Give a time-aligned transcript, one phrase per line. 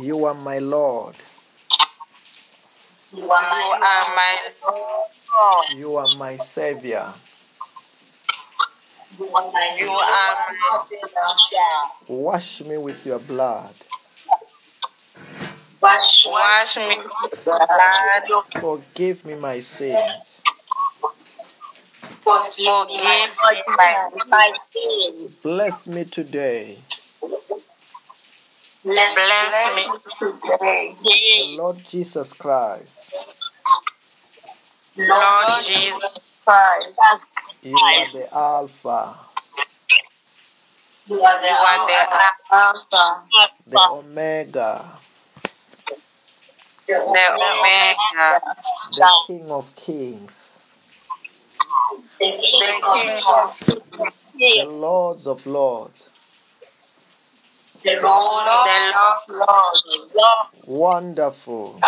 [0.00, 1.14] You are my Lord.
[3.12, 5.76] You are my Lord.
[5.76, 7.12] You are my Savior.
[9.18, 9.98] You are my Savior.
[12.08, 13.74] Wash me with your blood.
[15.82, 18.44] Wash, wash me with the blood.
[18.58, 20.40] Forgive me my sins.
[22.24, 23.02] Forgive me
[23.76, 25.32] my, my sins.
[25.42, 26.78] Bless me today.
[28.82, 29.82] Bless, Bless me.
[30.40, 30.96] Today.
[31.50, 33.14] Lord Jesus Christ.
[34.96, 36.00] Lord Jesus
[36.44, 36.98] Christ.
[37.62, 39.16] You are the Alpha,
[41.06, 43.22] You are the, you are the Alpha,
[43.66, 44.98] the Omega,
[46.86, 48.40] the Omega,
[48.96, 50.58] the King of Kings,
[52.18, 53.58] the King of
[54.38, 56.09] the Lords of Lords.
[57.82, 61.80] The Lord, the Lord, Lord, Wonderful.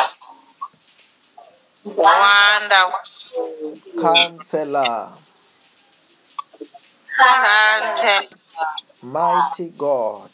[1.84, 5.10] Wonderful, Counselor,
[7.18, 8.29] Counselor,
[9.02, 10.30] Mighty God,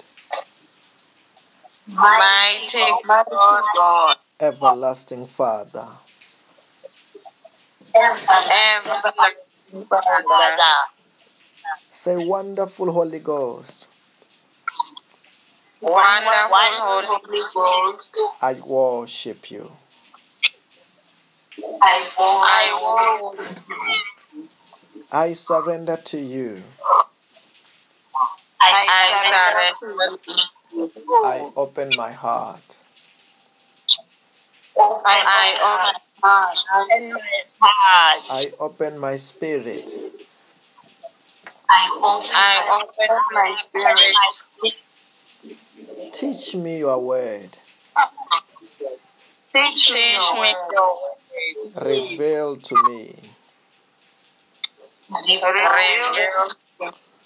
[1.89, 2.85] mighty
[3.75, 5.89] God, Everlasting Father.
[7.95, 10.75] everlasting Father.
[11.91, 13.88] Say, Wonderful Holy Ghost,
[15.81, 16.59] Wonderful
[17.07, 19.71] Holy Ghost, I worship you.
[21.81, 23.35] I I
[25.13, 26.63] I surrender to you.
[28.61, 30.49] I surrender to
[31.25, 32.77] I open my heart.
[34.77, 38.25] I open my heart.
[38.31, 39.89] I open my spirit.
[41.71, 44.15] I open, I open my spirit.
[46.13, 47.57] Teach me your word.
[49.53, 50.55] Teach me your way.
[51.81, 53.17] Reveal to me
[55.11, 56.49] Reveal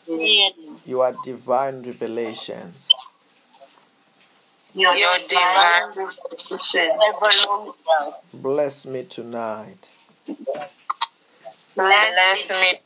[0.07, 0.55] to me
[0.87, 2.89] your divine revelations.
[4.75, 4.95] your
[5.29, 6.91] divine revelation.
[8.35, 9.89] Bless me tonight.
[11.77, 12.81] Bless me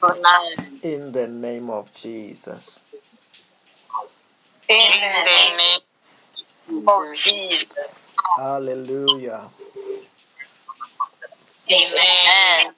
[0.00, 0.56] tonight.
[0.82, 2.80] In the name of Jesus.
[4.68, 7.68] In the name Jesus.
[8.36, 9.48] Hallelujah.
[11.70, 12.74] Amen.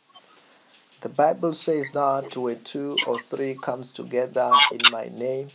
[1.01, 5.49] The Bible says that where two or three comes together in my name,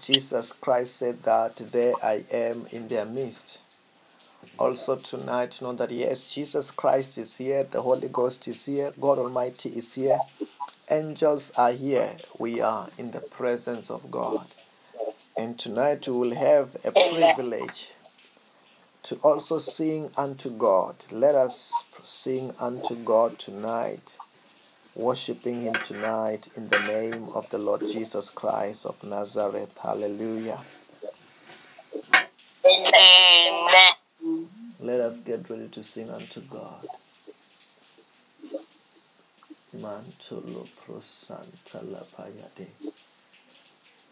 [0.00, 3.58] Jesus Christ said that there I am in their midst.
[4.56, 9.18] Also tonight, know that yes, Jesus Christ is here, the Holy Ghost is here, God
[9.18, 10.20] Almighty is here,
[10.88, 12.12] angels are here.
[12.38, 14.46] We are in the presence of God.
[15.36, 17.90] And tonight we will have a privilege
[19.02, 20.94] to also sing unto God.
[21.10, 21.72] Let us
[22.04, 24.16] sing unto God tonight,
[24.94, 29.76] worshiping Him tonight in the name of the Lord Jesus Christ of Nazareth.
[29.82, 30.60] Hallelujah.
[32.64, 33.92] Amen.
[34.78, 36.86] Let us get ready to sing unto God.
[39.76, 42.68] Mantolo prosanta la payade.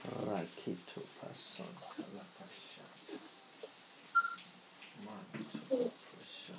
[0.05, 2.83] 라키투 파손 칼라파샤
[5.05, 6.55] 마투 파샤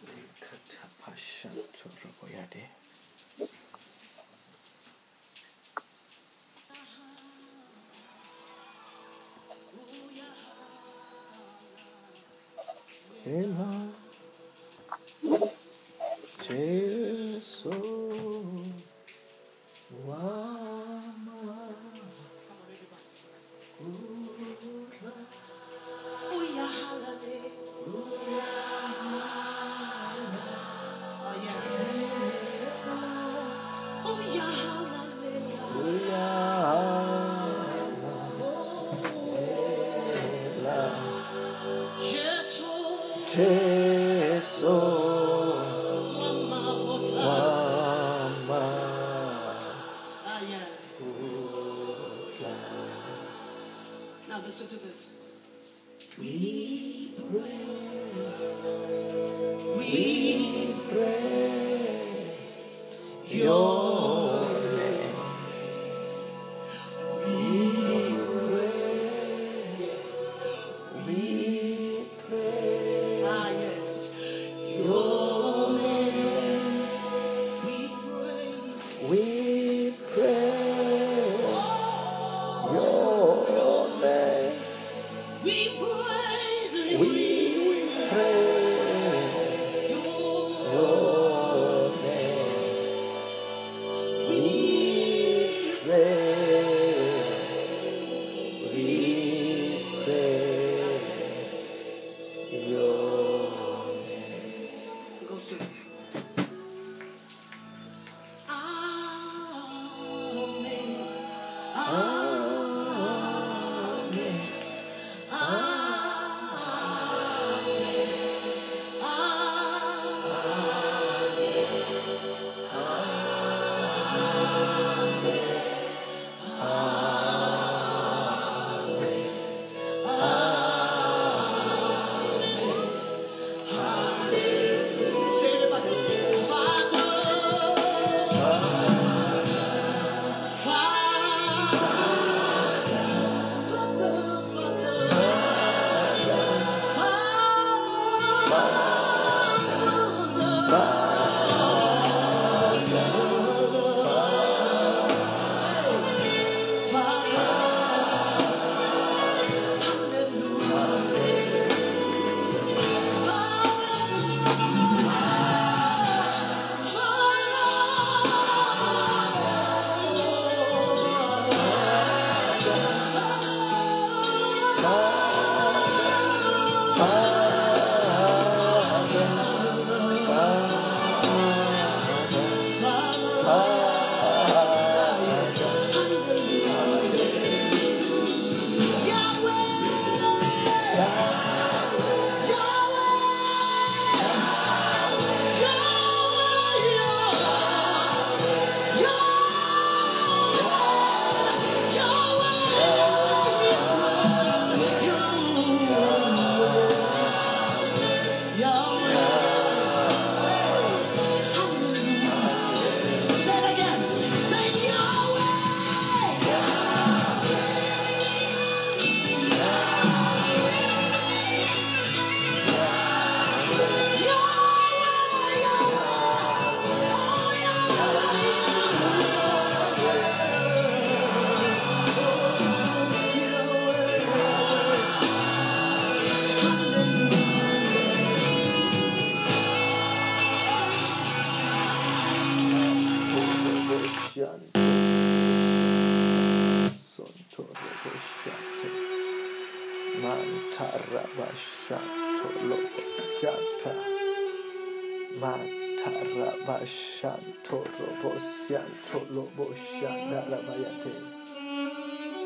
[0.00, 2.70] 리카차 파샤 저러고야 돼
[13.26, 13.73] 엘라
[16.54, 16.83] Jesu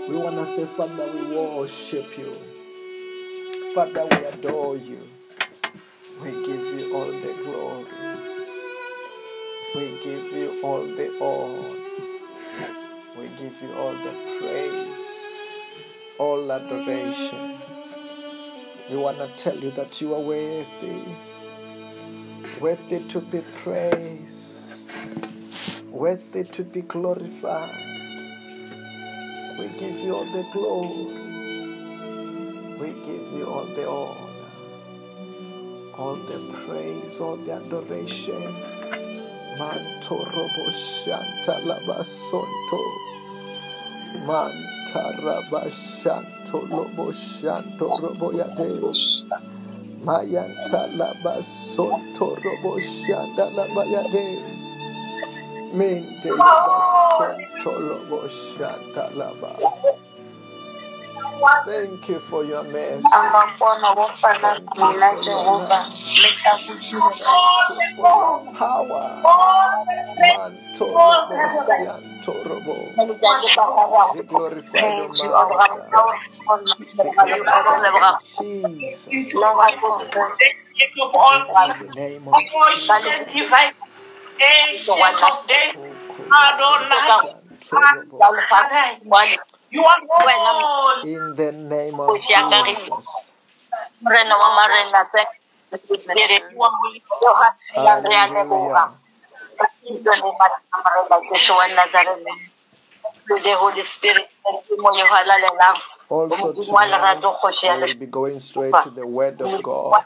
[0.08, 2.34] We want to say, Father, we worship you.
[3.74, 5.06] Father, we adore you.
[6.22, 7.84] We give you all the glory.
[9.74, 11.78] We give you all the honor.
[13.18, 15.06] We give you all the praise,
[16.16, 17.58] all adoration.
[18.90, 21.02] We want to tell you that you are worthy,
[22.58, 24.72] worthy to be praised,
[25.90, 27.97] worthy to be glorified.
[29.58, 31.32] We give you all the glory.
[32.80, 34.52] We give you all the honor,
[35.98, 38.54] all the praise, all the adoration.
[39.58, 42.82] Mantorobo Shanta Labasonto.
[44.26, 49.24] Mantaraba Shanto Lobo Shanto Robo Yade.
[50.04, 54.40] Mayanta Labasonto Robo Shanda Labayade.
[55.74, 56.87] Mente Labasonto Laba.
[61.64, 63.08] Thank you for your mercy.
[64.42, 65.22] Thank you for
[68.04, 69.22] your power.
[71.88, 72.76] Mantorobo
[74.14, 75.84] Be glorified, Master.
[78.38, 79.04] Jesus.
[79.04, 81.44] Thank you for all
[81.80, 82.34] In the name of
[82.76, 83.00] Jesus.
[84.40, 85.97] Ancient of days,
[91.04, 93.08] In the name of Jesus.
[106.10, 107.22] Also tonight,
[107.62, 110.04] we will be going straight to the Word of God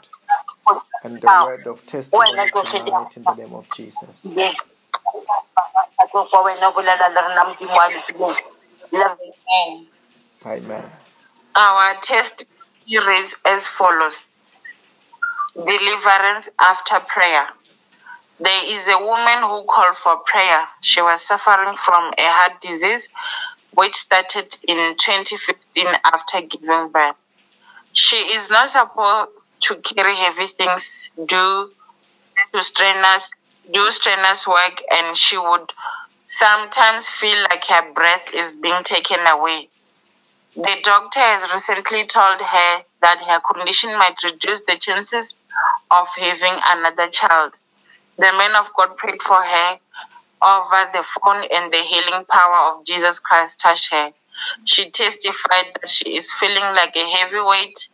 [1.03, 4.25] and the Word of testimony tonight in the name of Jesus.
[10.45, 10.89] Amen.
[11.55, 12.45] Our test
[12.87, 14.25] reads as follows
[15.55, 17.47] Deliverance after prayer.
[18.39, 20.67] There is a woman who called for prayer.
[20.81, 23.09] She was suffering from a heart disease,
[23.73, 27.15] which started in 2015 after giving birth.
[27.93, 31.71] She is not supposed to carry heavy things due
[32.53, 33.31] to strenuous,
[33.71, 35.71] do strenuous work, and she would
[36.25, 39.69] sometimes feel like her breath is being taken away.
[40.55, 45.35] The doctor has recently told her that her condition might reduce the chances
[45.89, 47.53] of having another child.
[48.17, 49.79] The man of God prayed for her
[50.41, 54.11] over the phone, and the healing power of Jesus Christ touched her.
[54.65, 57.89] She testified that she is feeling like a heavy weight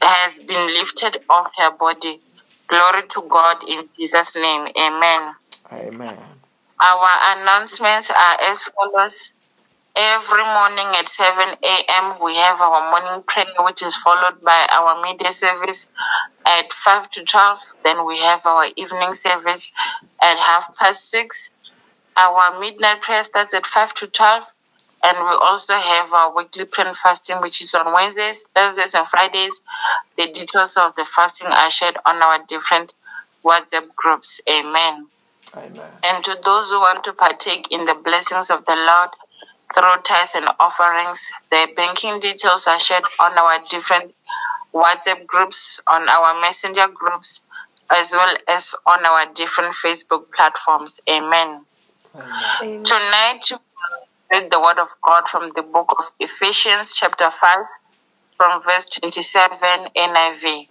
[0.00, 2.20] has been lifted off her body.
[2.72, 4.66] Glory to God in Jesus' name.
[4.80, 5.34] Amen.
[5.70, 6.16] Amen.
[6.80, 9.34] Our announcements are as follows.
[9.94, 15.02] Every morning at 7 a.m., we have our morning prayer, which is followed by our
[15.02, 15.86] media service
[16.46, 17.58] at 5 to 12.
[17.84, 19.70] Then we have our evening service
[20.22, 21.50] at half past 6.
[22.16, 24.44] Our midnight prayer starts at 5 to 12.
[25.04, 29.60] And we also have our weekly prayer fasting, which is on Wednesdays, Thursdays, and Fridays.
[30.16, 32.92] The details of the fasting are shared on our different
[33.44, 34.40] WhatsApp groups.
[34.48, 35.08] Amen.
[35.56, 35.90] Amen.
[36.04, 39.10] And to those who want to partake in the blessings of the Lord
[39.74, 44.14] through tithe and offerings, the banking details are shared on our different
[44.72, 47.42] WhatsApp groups, on our messenger groups,
[47.90, 51.00] as well as on our different Facebook platforms.
[51.10, 51.64] Amen.
[52.14, 52.84] Amen.
[52.84, 53.58] Tonight, we
[54.32, 57.58] read the word of God from the book of Ephesians, chapter 5,
[58.38, 59.58] from verse 27
[59.94, 60.68] NIV.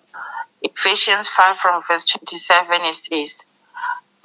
[0.64, 3.46] Ephesians 5, from verse 27, it says,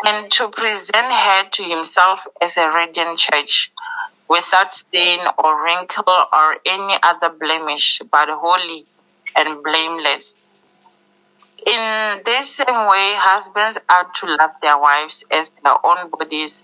[0.06, 3.72] And to present her to himself as a radiant church,
[4.26, 8.86] without stain or wrinkle or any other blemish, but holy
[9.36, 10.34] and blameless.
[11.66, 16.62] In this same way, husbands are to love their wives as their own bodies.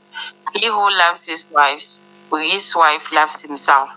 [0.54, 2.02] He who loves his wives,
[2.40, 3.90] his wife loves himself.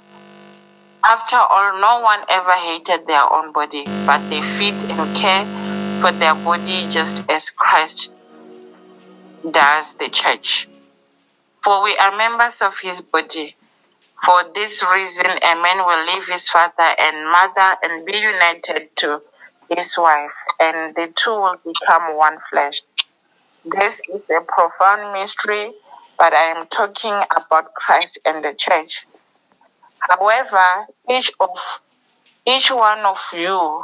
[1.03, 5.45] After all, no one ever hated their own body, but they feed and care
[6.01, 8.11] for their body just as Christ
[9.49, 10.67] does the church.
[11.63, 13.55] For we are members of his body.
[14.23, 19.21] For this reason, a man will leave his father and mother and be united to
[19.69, 22.81] his wife, and the two will become one flesh.
[23.65, 25.73] This is a profound mystery,
[26.17, 29.05] but I am talking about Christ and the church.
[29.99, 31.49] However, each of
[32.45, 33.83] each one of you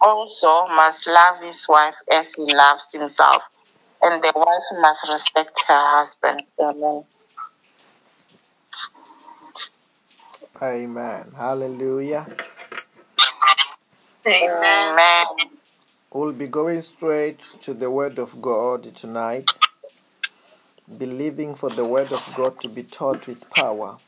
[0.00, 3.42] also must love his wife as he loves himself,
[4.02, 6.42] and the wife must respect her husband.
[6.60, 7.04] Amen.
[10.60, 11.32] Amen.
[11.36, 12.26] Hallelujah.
[14.26, 15.26] Amen.
[16.12, 19.50] We'll be going straight to the Word of God tonight,
[20.98, 23.98] believing for the Word of God to be taught with power.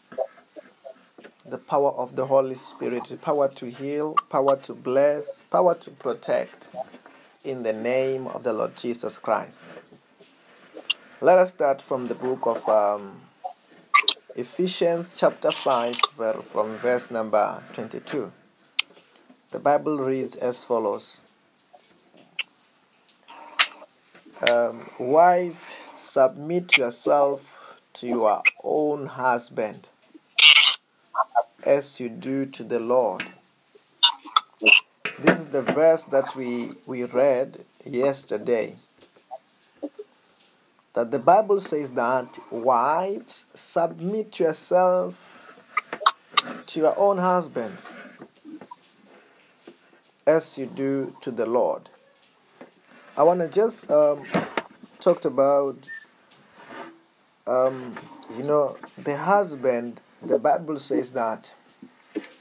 [1.46, 5.90] The power of the Holy Spirit, the power to heal, power to bless, power to
[5.90, 6.68] protect,
[7.44, 9.68] in the name of the Lord Jesus Christ.
[11.20, 13.20] Let us start from the book of um,
[14.34, 15.96] Ephesians, chapter 5,
[16.44, 18.32] from verse number 22.
[19.50, 21.20] The Bible reads as follows
[24.48, 29.88] um, Wife, submit yourself to your own husband
[31.64, 33.26] as you do to the Lord.
[35.18, 38.76] This is the verse that we, we read yesterday.
[40.94, 45.56] That the Bible says that wives, submit yourself
[46.66, 47.76] to your own husband
[50.26, 51.88] as you do to the Lord.
[53.16, 54.24] I want to just um,
[55.04, 55.90] talk about,
[57.46, 57.94] um,
[58.38, 60.00] you know, the husband.
[60.22, 61.52] The Bible says that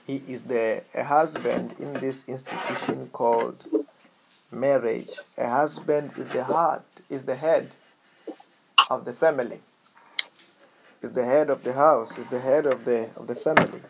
[0.08, 3.68] he is the a husband in this institution called
[4.50, 5.12] marriage.
[5.38, 7.76] A husband is the heart, is the head
[8.90, 9.60] of the family.
[11.02, 12.18] Is the head of the house.
[12.18, 13.82] Is the head of the of the family.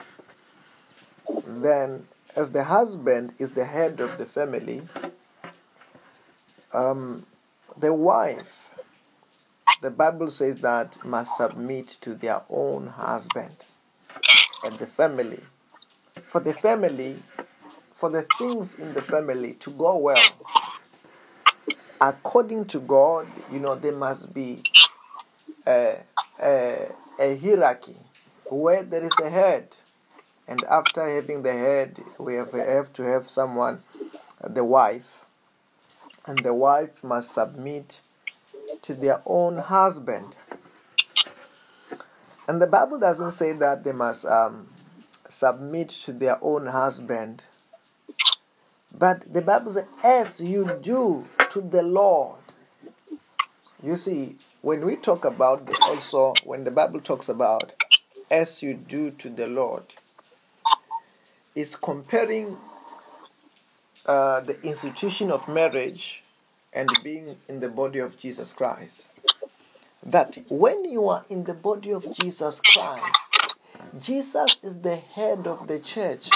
[1.46, 4.82] Then as the husband is the head of the family,
[6.74, 7.28] um,
[7.78, 8.76] the wife,
[9.82, 13.66] the Bible says that must submit to their own husband
[14.64, 15.42] and the family.
[16.24, 17.22] For the family,
[17.96, 20.22] for the things in the family to go well,
[22.00, 24.64] according to God, you know, there must be
[25.66, 25.98] a,
[26.42, 26.88] a,
[27.20, 27.98] a hierarchy
[28.50, 29.76] where there is a head
[30.48, 33.80] and after having the head we have, have to have someone
[34.48, 35.23] the wife
[36.26, 38.02] and the wife must submit
[38.82, 40.36] to their own husband.
[42.48, 44.68] And the Bible doesn't say that they must um,
[45.30, 47.46] submit to their own husband,
[48.98, 52.38] but the Bible says, as you do to the Lord.
[53.82, 57.74] You see, when we talk about also, when the Bible talks about
[58.30, 59.84] as you do to the Lord,
[61.56, 62.58] it's comparing
[64.06, 66.24] uh, the institution of marriage
[66.74, 69.08] and being in the body of Jesus Christ.
[70.06, 73.48] That when you are in the body of Jesus Christ,
[74.00, 76.30] Jesus is the head of the church.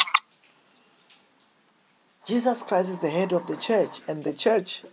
[2.25, 4.83] Jesus Christ is the head of the church, and the church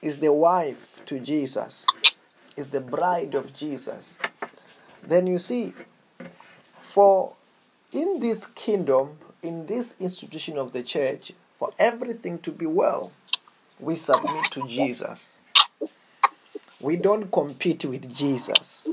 [0.00, 1.86] is the wife to Jesus,
[2.56, 4.16] is the bride of Jesus.
[5.02, 5.74] Then you see,
[6.80, 7.36] for
[7.92, 13.12] in this kingdom, in this institution of the church, for everything to be well,
[13.80, 15.30] we submit to Jesus.
[16.80, 18.88] We don't compete with Jesus.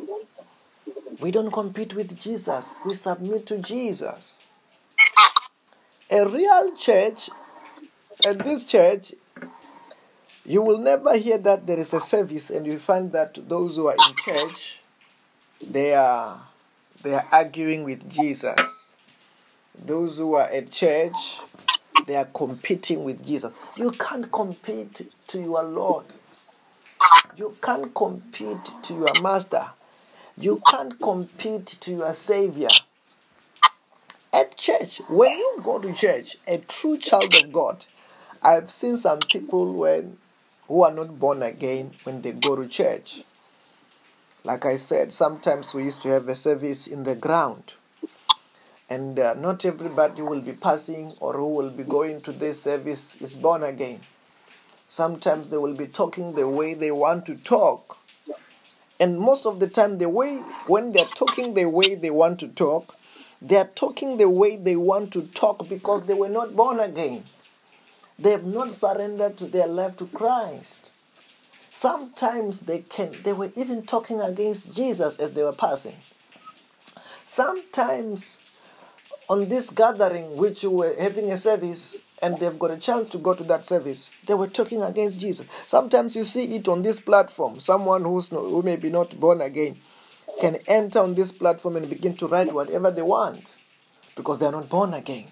[1.20, 2.74] We don't compete with Jesus.
[2.84, 4.38] We submit to Jesus.
[6.12, 7.30] A real church,
[8.26, 9.14] and this church,
[10.46, 13.88] you will never hear that there is a service and you find that those who
[13.88, 14.80] are in church,
[15.62, 16.42] they are
[17.02, 18.96] they are arguing with Jesus.
[19.78, 21.40] Those who are at church,
[22.06, 23.54] they are competing with Jesus.
[23.76, 26.06] You can't compete to your Lord.
[27.38, 29.68] You can't compete to your master.
[30.38, 32.70] You can't compete to your savior.
[34.34, 37.86] At church, when you go to church, a true child of God,
[38.42, 40.18] I've seen some people when
[40.68, 43.24] who are not born again when they go to church.
[44.44, 47.76] Like I said, sometimes we used to have a service in the ground,
[48.90, 53.20] and uh, not everybody will be passing or who will be going to this service
[53.22, 54.02] is born again.
[54.88, 57.98] Sometimes they will be talking the way they want to talk.
[59.00, 62.48] And most of the time, the way when they're talking the way they want to
[62.48, 62.96] talk,
[63.42, 67.24] they're talking the way they want to talk because they were not born again.
[68.18, 70.92] They have not surrendered their life to Christ.
[71.72, 75.98] Sometimes they can they were even talking against Jesus as they were passing.
[77.26, 78.40] Sometimes
[79.30, 83.18] on this gathering which we were having a service and they've got a chance to
[83.18, 85.46] go to that service, they were talking against Jesus.
[85.66, 87.60] Sometimes you see it on this platform.
[87.60, 89.78] Someone who's no, who may be not born again
[90.40, 93.56] can enter on this platform and begin to write whatever they want
[94.16, 95.26] because they are not born again.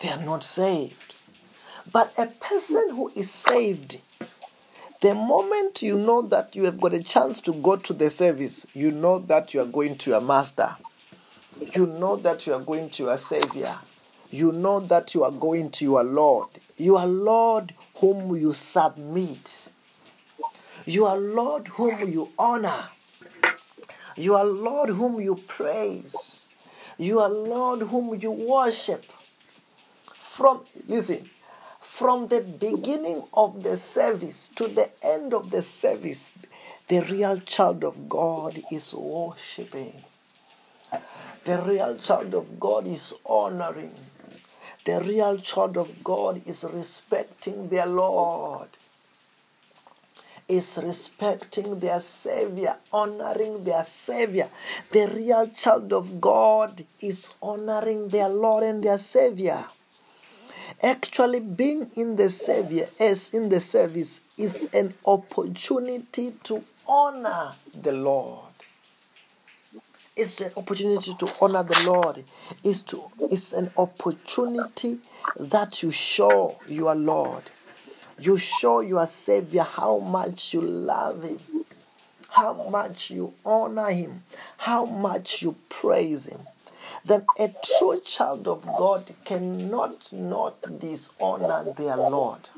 [0.00, 1.14] They are not saved.
[1.90, 4.00] But a person who is saved,
[5.00, 8.66] the moment you know that you have got a chance to go to the service,
[8.74, 10.76] you know that you are going to your master.
[11.60, 13.78] You know that you are going to your savior.
[14.30, 16.48] You know that you are going to your Lord.
[16.76, 19.68] Your Lord whom you submit.
[20.86, 22.88] Your Lord whom you honor.
[24.16, 26.42] Your Lord whom you praise.
[26.98, 29.04] Your Lord whom you worship.
[30.14, 31.30] From listen,
[31.80, 36.34] from the beginning of the service to the end of the service,
[36.88, 40.02] the real child of God is worshiping.
[41.44, 43.94] The real child of God is honoring.
[44.86, 48.68] The real child of God is respecting their Lord,
[50.48, 54.48] is respecting their Savior, honoring their Savior.
[54.90, 59.64] The real child of God is honoring their Lord and their Savior.
[60.82, 67.92] Actually, being in the Savior, as in the service, is an opportunity to honor the
[67.92, 68.43] Lord.
[70.16, 72.22] It's an opportunity to honor the Lord.
[72.62, 74.98] It's, to, it's an opportunity
[75.40, 77.42] that you show your Lord.
[78.20, 81.40] You show your Savior how much you love Him,
[82.28, 84.22] how much you honor Him,
[84.58, 86.42] how much you praise Him.
[87.04, 92.48] Then a true child of God cannot not dishonor their Lord,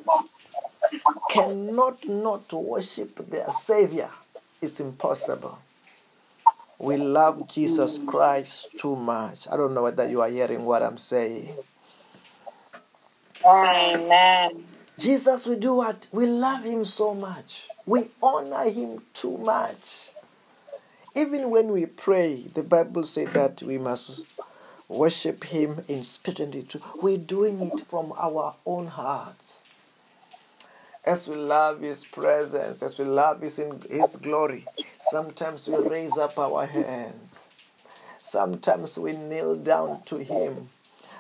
[1.31, 4.11] cannot not worship their Savior.
[4.61, 5.59] It's impossible.
[6.79, 9.49] We love Jesus Christ too much.
[9.51, 11.49] I don't know whether you are hearing what I'm saying.
[13.45, 14.65] Amen.
[14.99, 16.07] Jesus, we do what?
[16.13, 17.69] We love him so much.
[17.87, 20.11] We honor him too much.
[21.15, 24.23] Even when we pray, the Bible says that we must
[24.89, 26.85] worship him in spirit and in truth.
[27.01, 29.61] We're doing it from our own hearts.
[31.07, 34.67] As we love his presence, as we love his, in, his glory,
[35.01, 37.39] sometimes we raise up our hands.
[38.23, 40.69] Sometimes we kneel down to him.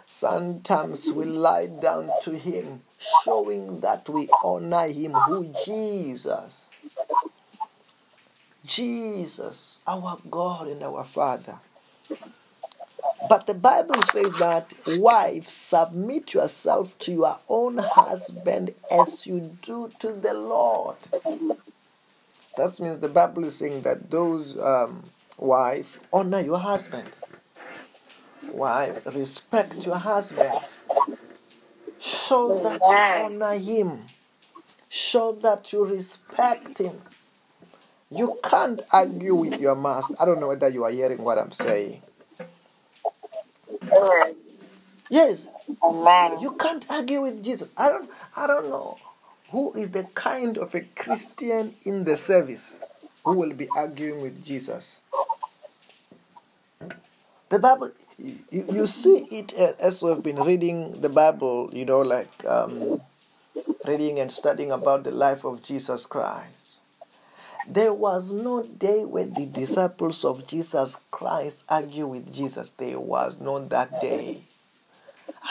[0.08, 2.80] Sometimes we lie down to Him,
[3.24, 6.70] showing that we honor Him, who Jesus.
[8.64, 11.58] Jesus, our God and our Father.
[13.28, 19.92] But the Bible says that wives submit yourself to your own husband as you do
[19.98, 20.96] to the Lord.
[22.56, 25.04] That means the Bible is saying that those um,
[25.38, 27.10] wife honor your husband.
[28.52, 30.60] Wife respect your husband.
[31.98, 34.04] Show that you honor him.
[34.88, 37.02] Show that you respect him.
[38.10, 40.14] You can't argue with your master.
[40.18, 42.02] I don't know whether you are hearing what I'm saying.
[43.68, 44.34] Yes.
[45.08, 45.48] Yes,
[45.82, 46.40] Amen.
[46.40, 47.70] you can't argue with Jesus.
[47.76, 48.98] I don't I don't know
[49.50, 52.76] who is the kind of a Christian in the service
[53.24, 55.00] who will be arguing with Jesus.
[57.48, 62.44] The Bible, you, you see it as we've been reading the Bible, you know, like
[62.44, 63.00] um,
[63.86, 66.65] reading and studying about the life of Jesus Christ.
[67.68, 72.70] There was no day when the disciples of Jesus Christ argue with Jesus.
[72.70, 74.42] There was not that day.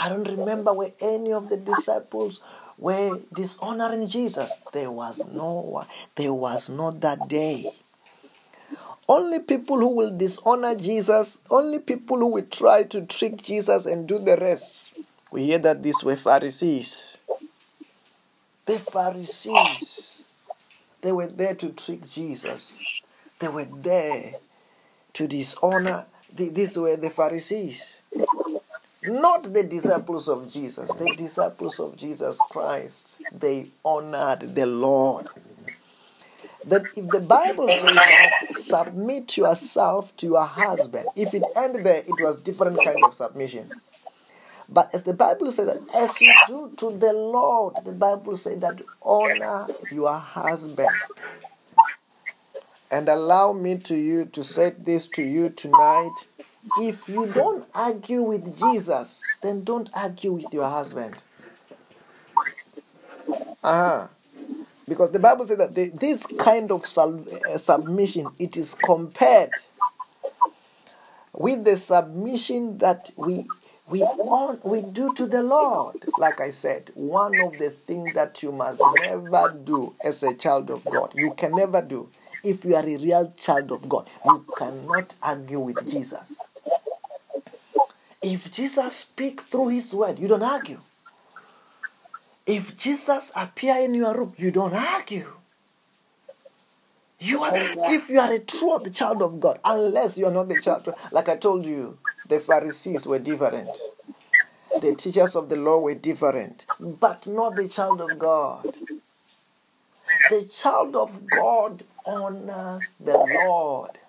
[0.02, 2.40] I don't remember where any of the disciples
[2.78, 4.56] were dishonoring Jesus.
[4.72, 5.88] There was no one.
[6.16, 7.72] There was not that day.
[9.08, 14.08] Only people who will dishonor Jesus, only people who will try to trick Jesus and
[14.08, 14.94] do the rest.
[15.32, 17.14] We hear that these were Pharisees.
[18.66, 20.15] The Pharisees,
[21.06, 22.86] they were there to trick Jesus.
[23.40, 24.36] They were there
[25.14, 26.08] to dishonor.
[26.36, 27.98] The- These were the Pharisees.
[29.04, 30.94] Not the disciples of Jesus.
[30.94, 35.30] The disciples of Jesus Christ, they honored the Lord.
[36.66, 42.04] That if the Bible says that submit yourself to your husband, if it ended there,
[42.08, 43.72] it was different kind of submission.
[44.68, 48.60] But as the Bible says that as you do to the Lord, the Bible says
[48.60, 50.90] that honor your husband.
[52.90, 56.28] And allow me to you to say this to you tonight.
[56.80, 61.16] If you don't argue with Jesus, then don't argue with your husband.
[63.64, 64.08] Uh-huh.
[64.88, 69.50] Because the Bible says that the, this kind of sub, uh, submission it is compared
[71.34, 73.46] with the submission that we
[73.88, 75.96] we on we do to the Lord.
[76.18, 80.70] Like I said, one of the things that you must never do as a child
[80.70, 82.10] of God, you can never do.
[82.44, 86.42] If you are a real child of God, you cannot argue with Jesus.
[88.22, 90.80] If Jesus speaks through His word, you don't argue.
[92.46, 95.32] If Jesus appear in your room, you don't argue.
[97.20, 97.54] You are,
[97.88, 101.30] if you are a true child of God, unless you are not the child, like
[101.30, 103.78] I told you, the Pharisees were different.
[104.82, 108.78] The teachers of the law were different, but not the child of God.
[110.30, 114.00] The child of God honors the Lord.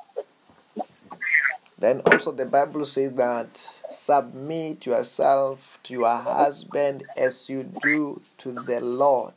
[1.79, 3.57] Then also the Bible says that
[3.91, 9.35] submit yourself to your husband as you do to the Lord.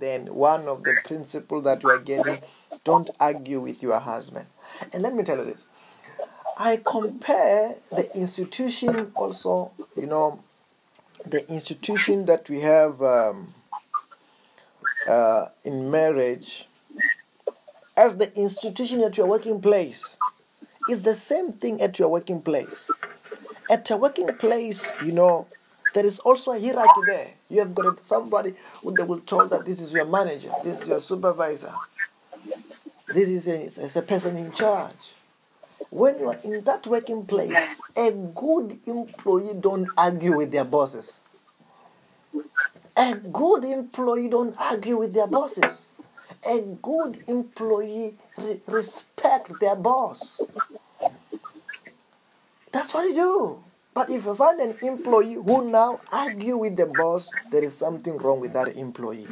[0.00, 2.40] Then one of the principles that you are getting,
[2.84, 4.46] don't argue with your husband.
[4.92, 5.62] And let me tell you this.
[6.60, 10.40] I compare the institution also, you know,
[11.24, 13.54] the institution that we have um,
[15.08, 16.66] uh, in marriage
[17.96, 20.16] as the institution at your working place.
[20.88, 22.90] It's the same thing at your working place.
[23.70, 25.46] At your working place, you know,
[25.94, 27.30] there is also a hierarchy there.
[27.48, 30.88] You have got somebody who they will tell that this is your manager, this is
[30.88, 31.72] your supervisor,
[33.14, 35.14] this is a, is a person in charge.
[35.90, 41.20] When you are in that working place, a good employee don't argue with their bosses.
[42.96, 45.86] A good employee don't argue with their bosses.
[46.44, 50.40] A good employee re- respect their boss.
[52.72, 53.64] That's what you do.
[53.94, 58.16] But if you find an employee who now argue with the boss, there is something
[58.18, 59.26] wrong with that employee.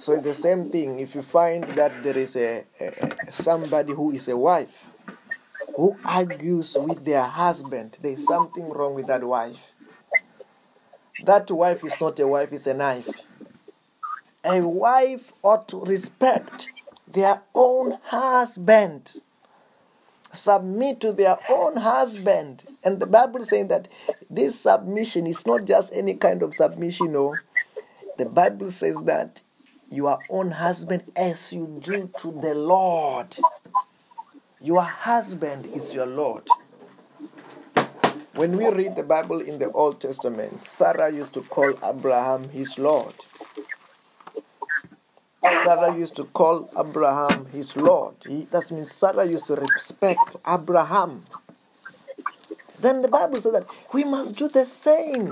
[0.00, 0.98] So the same thing.
[0.98, 2.86] If you find that there is a, a
[3.28, 4.76] a- somebody who is a wife
[5.76, 9.60] who argues with their husband, there is something wrong with that wife.
[11.22, 13.20] That wife is not a wife; it's a knife.
[14.44, 16.70] A wife ought to respect
[17.06, 19.20] their own husband
[20.32, 22.64] submit to their own husband.
[22.84, 23.88] And the Bible is saying that
[24.30, 27.40] this submission is not just any kind of submission, no.
[28.16, 29.42] The Bible says that
[29.90, 33.36] your own husband as you do to the Lord.
[34.60, 36.48] Your husband is your Lord.
[38.34, 42.78] When we read the Bible in the Old Testament, Sarah used to call Abraham his
[42.78, 43.14] Lord.
[45.42, 48.14] Sarah used to call Abraham his Lord.
[48.26, 51.24] He, that means Sarah used to respect Abraham.
[52.78, 55.30] Then the Bible says that we must do the same.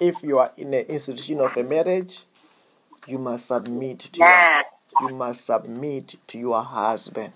[0.00, 2.24] If you are in an institution of a marriage,
[3.08, 4.62] you must submit to your,
[5.00, 7.32] you must submit to your husband.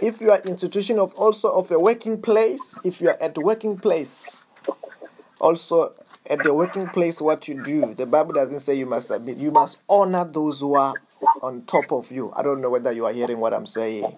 [0.00, 3.78] If you are institution of also of a working place, if you are at working
[3.78, 4.44] place,
[5.40, 5.94] also
[6.28, 9.36] at the working place, what you do, the Bible doesn't say you must submit.
[9.36, 10.94] You must honor those who are
[11.42, 12.32] on top of you.
[12.34, 14.16] I don't know whether you are hearing what I'm saying.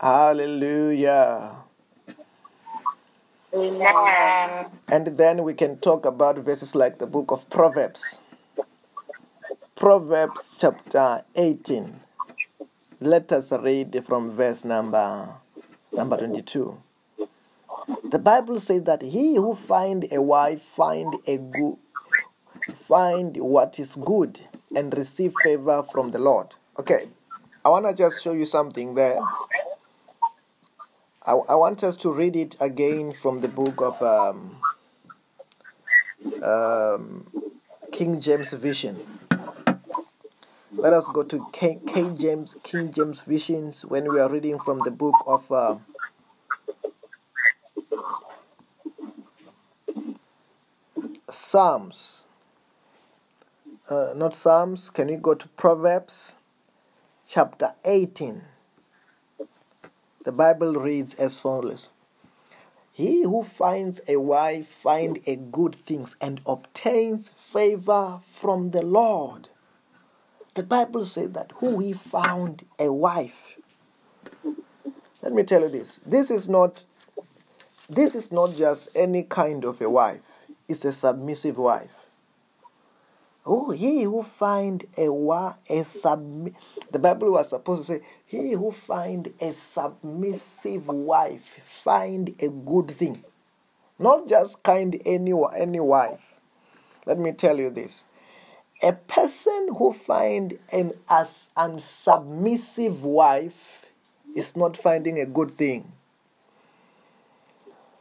[0.00, 1.67] Hallelujah.
[3.54, 4.66] Amen.
[4.88, 8.18] And then we can talk about verses like the book of Proverbs.
[9.74, 12.00] Proverbs chapter 18.
[13.00, 15.36] Let us read from verse number
[15.92, 16.82] number 22.
[18.10, 21.76] The Bible says that he who find a wife find a good
[22.74, 24.40] find what is good
[24.76, 26.54] and receive favor from the Lord.
[26.78, 27.08] Okay.
[27.64, 29.18] I want to just show you something there.
[31.28, 34.56] I, I want us to read it again from the book of um,
[36.42, 37.26] um,
[37.92, 38.98] King James Vision.
[40.72, 44.80] Let us go to King, King James King James Visions when we are reading from
[44.86, 45.76] the book of uh,
[51.30, 52.24] Psalms.
[53.90, 54.88] Uh, not Psalms.
[54.88, 56.32] Can you go to Proverbs
[57.28, 58.44] chapter 18?
[60.28, 61.88] The Bible reads as follows
[62.92, 69.48] He who finds a wife finds a good things and obtains favor from the Lord.
[70.54, 73.56] The Bible says that who he found a wife.
[75.22, 76.02] Let me tell you this.
[76.04, 76.84] This is not
[77.88, 80.26] this is not just any kind of a wife.
[80.68, 82.07] It's a submissive wife.
[83.50, 86.50] Oh, he who find a wa a sub
[86.90, 92.90] the Bible was supposed to say, he who find a submissive wife find a good
[92.90, 93.24] thing.
[93.98, 96.34] Not just kind any any wife.
[97.06, 98.04] Let me tell you this.
[98.82, 103.86] A person who find an as unsubmissive wife
[104.36, 105.90] is not finding a good thing.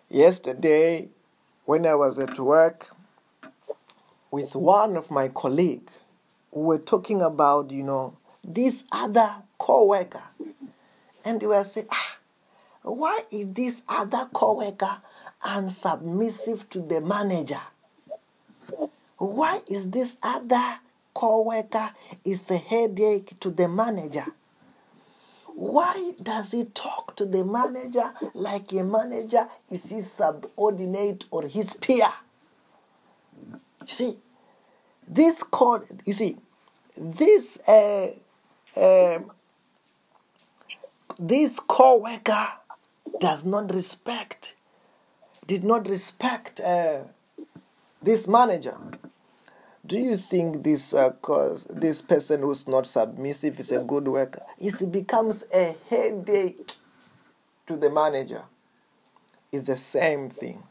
[0.10, 1.08] Yesterday,
[1.64, 2.94] when I was at work
[4.32, 5.90] with one of my colleague,
[6.52, 10.24] we were talking about, you know, this other co-worker.
[11.26, 12.18] And they were saying, ah,
[12.84, 14.98] why is this other co-worker
[15.44, 17.62] unsubmissive to the manager?
[19.18, 20.80] Why is this other
[21.14, 21.92] co-worker
[22.24, 24.26] is a headache to the manager?
[25.48, 31.74] Why does he talk to the manager like a manager is his subordinate or his
[31.74, 32.12] peer?
[33.98, 34.16] See,
[35.08, 36.38] this code, you see,
[36.96, 38.12] this uh,
[38.80, 39.20] uh,
[41.18, 42.48] this co-worker
[43.20, 44.54] does not respect,
[45.48, 47.06] did not respect uh,
[48.00, 48.78] this manager.
[49.84, 54.44] Do you think this uh, cause this person who's not submissive is a good worker?
[54.60, 56.74] It becomes a headache
[57.66, 58.44] to the manager.
[59.52, 60.62] It's the same thing.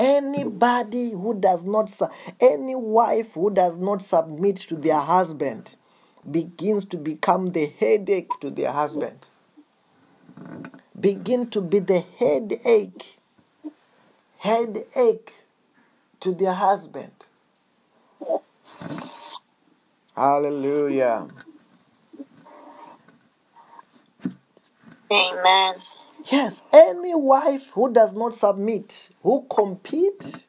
[0.00, 1.92] Anybody who does not,
[2.40, 5.76] any wife who does not submit to their husband
[6.30, 9.28] begins to become the headache to their husband.
[10.98, 13.18] Begin to be the headache,
[14.38, 15.32] headache
[16.20, 17.12] to their husband.
[20.16, 21.28] Hallelujah.
[25.12, 25.74] Amen.
[26.26, 30.46] Yes, any wife who does not submit, who compete,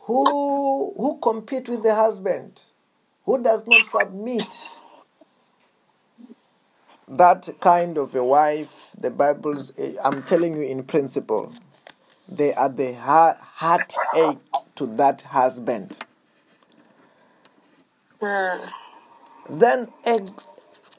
[0.00, 2.60] who who compete with the husband,
[3.24, 4.54] who does not submit,
[7.08, 9.72] that kind of a wife, the Bible's,
[10.04, 11.52] I'm telling you in principle,
[12.28, 14.38] they are the heartache
[14.76, 15.98] to that husband.
[18.20, 18.64] Hmm.
[19.50, 20.20] Then a,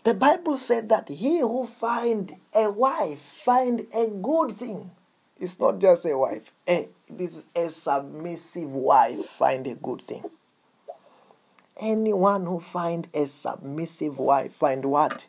[0.05, 4.91] the Bible said that he who find a wife find a good thing.
[5.37, 6.53] It's not just a wife.
[6.67, 10.23] Eh, a, this is a submissive wife find a good thing.
[11.77, 15.25] Anyone who find a submissive wife find what?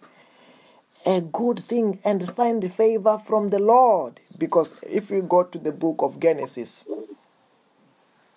[1.07, 4.21] A good thing and find favor from the Lord.
[4.37, 6.85] Because if you go to the book of Genesis,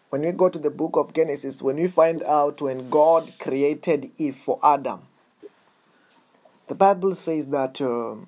[0.10, 4.12] when we go to the book of Genesis, when we find out when God created
[4.18, 5.02] Eve for Adam,
[6.70, 8.28] the Bible says that um,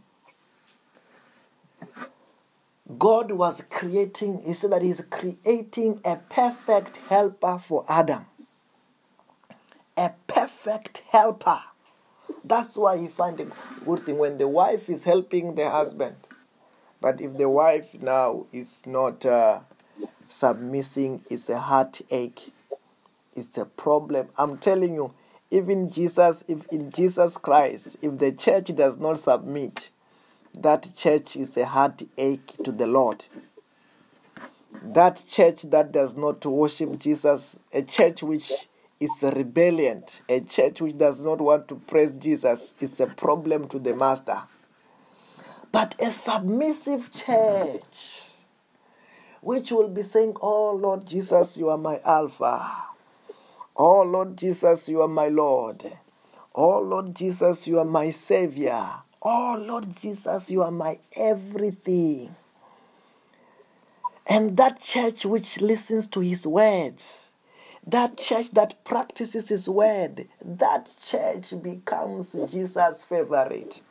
[2.98, 8.26] God was creating, he said that he's creating a perfect helper for Adam.
[9.96, 11.62] A perfect helper.
[12.44, 13.46] That's why you find a
[13.86, 16.16] good thing when the wife is helping the husband.
[17.00, 19.60] But if the wife now is not uh,
[20.28, 22.52] submissing, it's a heartache.
[23.36, 24.30] It's a problem.
[24.36, 25.14] I'm telling you,
[25.52, 29.92] even Jesus, if in Jesus Christ, if the church does not submit,
[30.56, 33.26] that church is a heartache to the Lord.
[34.82, 38.52] That church that does not worship Jesus, a church which
[39.00, 43.80] is rebellion, a church which does not want to praise Jesus, is a problem to
[43.80, 44.42] the master.
[45.72, 48.30] But a submissive church,
[49.42, 52.91] which will be saying, Oh Lord Jesus, you are my Alpha.
[53.76, 55.98] Oh Lord Jesus, you are my Lord.
[56.54, 58.90] Oh Lord Jesus, you are my Savior.
[59.22, 62.36] Oh Lord Jesus, you are my everything.
[64.28, 67.30] And that church which listens to his words,
[67.88, 73.82] that church that practices his word, that church becomes Jesus' favorite.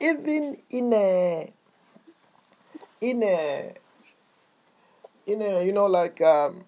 [0.00, 1.52] Even in a
[3.00, 3.74] in a
[5.26, 6.64] in a you know like um,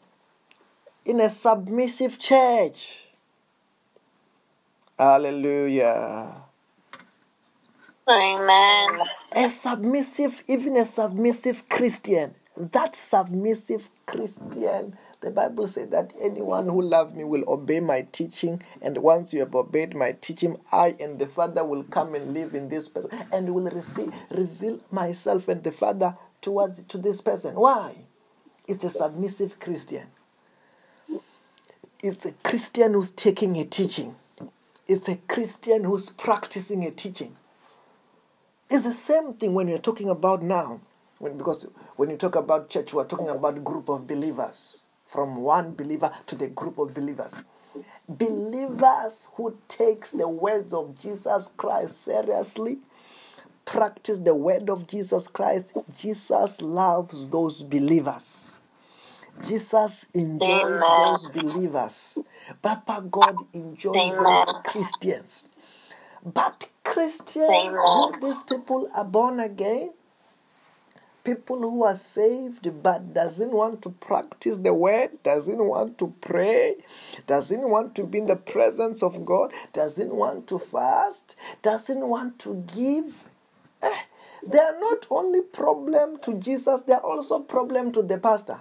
[1.04, 3.04] in a submissive church.
[4.98, 6.42] Hallelujah.
[8.08, 8.88] Amen.
[9.32, 12.34] A submissive, even a submissive Christian.
[12.56, 18.62] That submissive Christian, the Bible said that anyone who loves me will obey my teaching,
[18.80, 22.54] and once you have obeyed my teaching, I and the Father will come and live
[22.54, 27.56] in this person, and will receive, reveal myself and the Father towards to this person.
[27.56, 27.96] Why?
[28.68, 30.06] It's a submissive Christian.
[32.06, 34.14] It's a Christian who's taking a teaching.
[34.86, 37.34] It's a Christian who's practicing a teaching.
[38.68, 40.82] It's the same thing when you're talking about now.
[41.18, 44.82] When, because when you talk about church, we're talking about group of believers.
[45.06, 47.40] From one believer to the group of believers.
[48.06, 52.80] Believers who takes the words of Jesus Christ seriously,
[53.64, 55.72] practice the word of Jesus Christ.
[55.96, 58.43] Jesus loves those believers.
[59.42, 60.96] Jesus enjoys Amen.
[60.96, 62.18] those believers.
[62.62, 65.48] Papa God enjoys those Christians.
[66.24, 68.20] But Christians, Amen.
[68.20, 69.92] these people are born again,
[71.24, 76.76] people who are saved but doesn't want to practice the word, doesn't want to pray,
[77.26, 82.38] doesn't want to be in the presence of God, doesn't want to fast, doesn't want
[82.40, 83.24] to give.
[83.82, 84.02] Eh,
[84.46, 88.58] they are not only problem to Jesus, they are also problem to the pastor.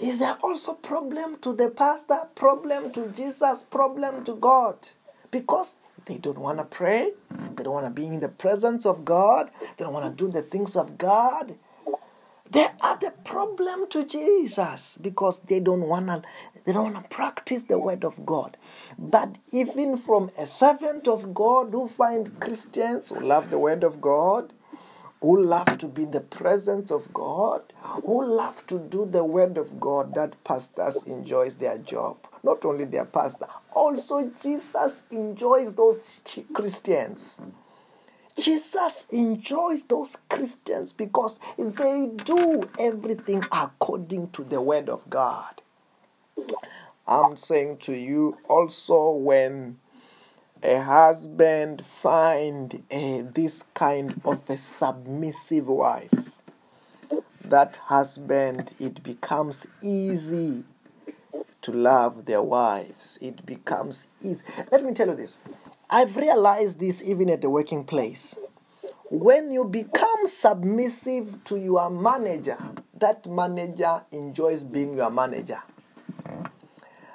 [0.00, 4.76] They there also problem to the pastor, problem to Jesus, problem to God.
[5.30, 7.12] Because they don't want to pray,
[7.56, 10.30] they don't want to be in the presence of God, they don't want to do
[10.30, 11.56] the things of God.
[12.50, 16.22] They are the problem to Jesus because they don't wanna
[16.64, 18.56] they don't wanna practice the word of God.
[18.98, 24.00] But even from a servant of God who find Christians who love the word of
[24.00, 24.54] God,
[25.20, 27.62] who love to be in the presence of God,
[28.04, 32.16] who love to do the word of God, that pastors enjoys their job.
[32.42, 36.20] Not only their pastor, also Jesus enjoys those
[36.54, 37.42] Christians.
[38.36, 45.60] Jesus enjoys those Christians because they do everything according to the word of God.
[47.08, 49.78] I'm saying to you also when
[50.62, 56.12] a husband find this kind of a submissive wife.
[57.44, 60.64] That husband it becomes easy
[61.62, 63.18] to love their wives.
[63.20, 64.44] It becomes easy.
[64.70, 65.38] Let me tell you this.
[65.88, 68.34] I've realized this even at the working place.
[69.10, 72.58] When you become submissive to your manager
[72.98, 75.62] that manager enjoys being your manager.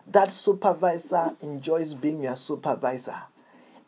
[0.07, 3.21] That supervisor enjoys being your supervisor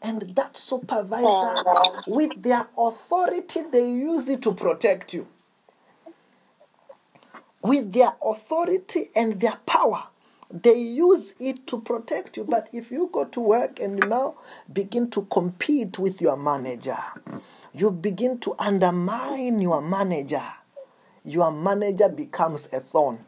[0.06, 1.64] and that supervisor
[2.08, 5.28] with their authority they use it to protect you.
[7.64, 10.04] With their authority and their power
[10.52, 12.44] they use it to protect you.
[12.44, 14.36] But if you go to work and now
[14.72, 16.98] begin to compete with your manager
[17.74, 20.44] you begin to undermine your manager
[21.26, 23.20] your manager becomes a thorn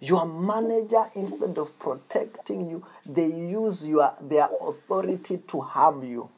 [0.00, 6.28] your manager instead of protecting you they use your their authority to harm you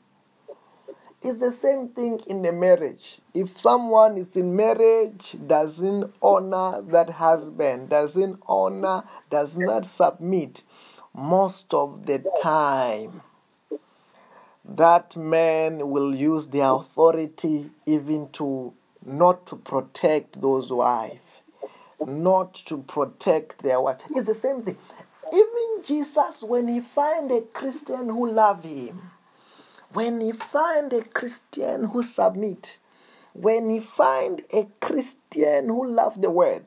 [1.23, 3.19] it's the same thing in a marriage.
[3.35, 10.63] If someone is in marriage, doesn't honor that husband, doesn't honor, does not submit,
[11.15, 13.21] most of the time,
[14.65, 18.73] that man will use their authority even to
[19.05, 21.19] not to protect those wives,
[22.07, 23.99] not to protect their wife.
[24.11, 24.77] It's the same thing.
[25.33, 29.11] Even Jesus, when he find a Christian who love him,
[29.93, 32.79] when he find a Christian who submit,
[33.33, 36.65] when he find a Christian who love the word,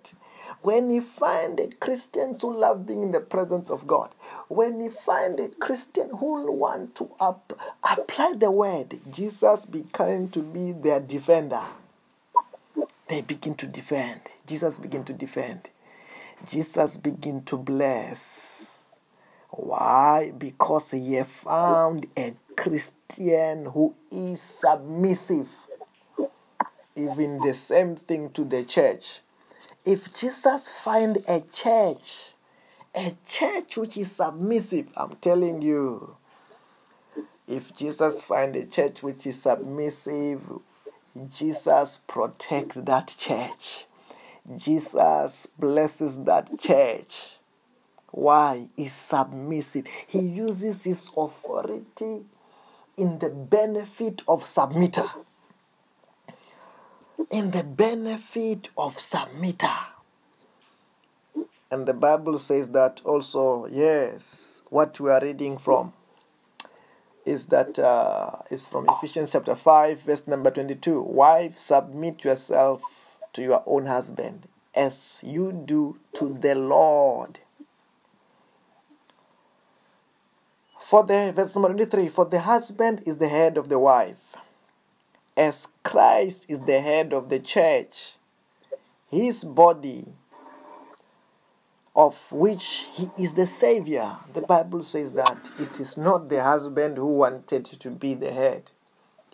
[0.62, 4.10] when he find a Christian who love being in the presence of God,
[4.48, 10.40] when he find a Christian who want to up, apply the word, Jesus became to
[10.40, 11.64] be their defender.
[13.08, 14.22] They begin to defend.
[14.46, 15.70] Jesus begin to defend.
[16.50, 18.90] Jesus begin to bless.
[19.50, 20.34] Why?
[20.38, 25.50] Because he found a Christian who is submissive.
[26.96, 29.22] Even the same thing to the church.
[29.86, 32.34] If Jesus find a church,
[32.96, 36.18] a church which is submissive, I'm telling you,
[37.48, 40.42] if Jesus find a church which is submissive,
[41.34, 43.86] Jesus protect that church.
[44.58, 47.38] Jesus blesses that church.
[48.12, 48.68] Why?
[48.76, 49.88] He's submissive.
[50.08, 52.26] He uses his authority
[52.98, 55.10] in the benefit of submitter.
[57.32, 59.76] In the benefit of submitter.
[61.72, 65.94] And the Bible says that also, yes, what we are reading from
[67.26, 71.02] is that uh, is from Ephesians chapter 5, verse number 22.
[71.02, 72.82] Wives, submit yourself
[73.34, 77.40] to your own husband as you do to the Lord.
[80.80, 84.36] For the verse number 23, for the husband is the head of the wife,
[85.36, 88.16] as Christ is the head of the church,
[89.10, 90.08] his body,
[91.96, 94.18] of which he is the savior.
[94.34, 98.72] The Bible says that it is not the husband who wanted to be the head.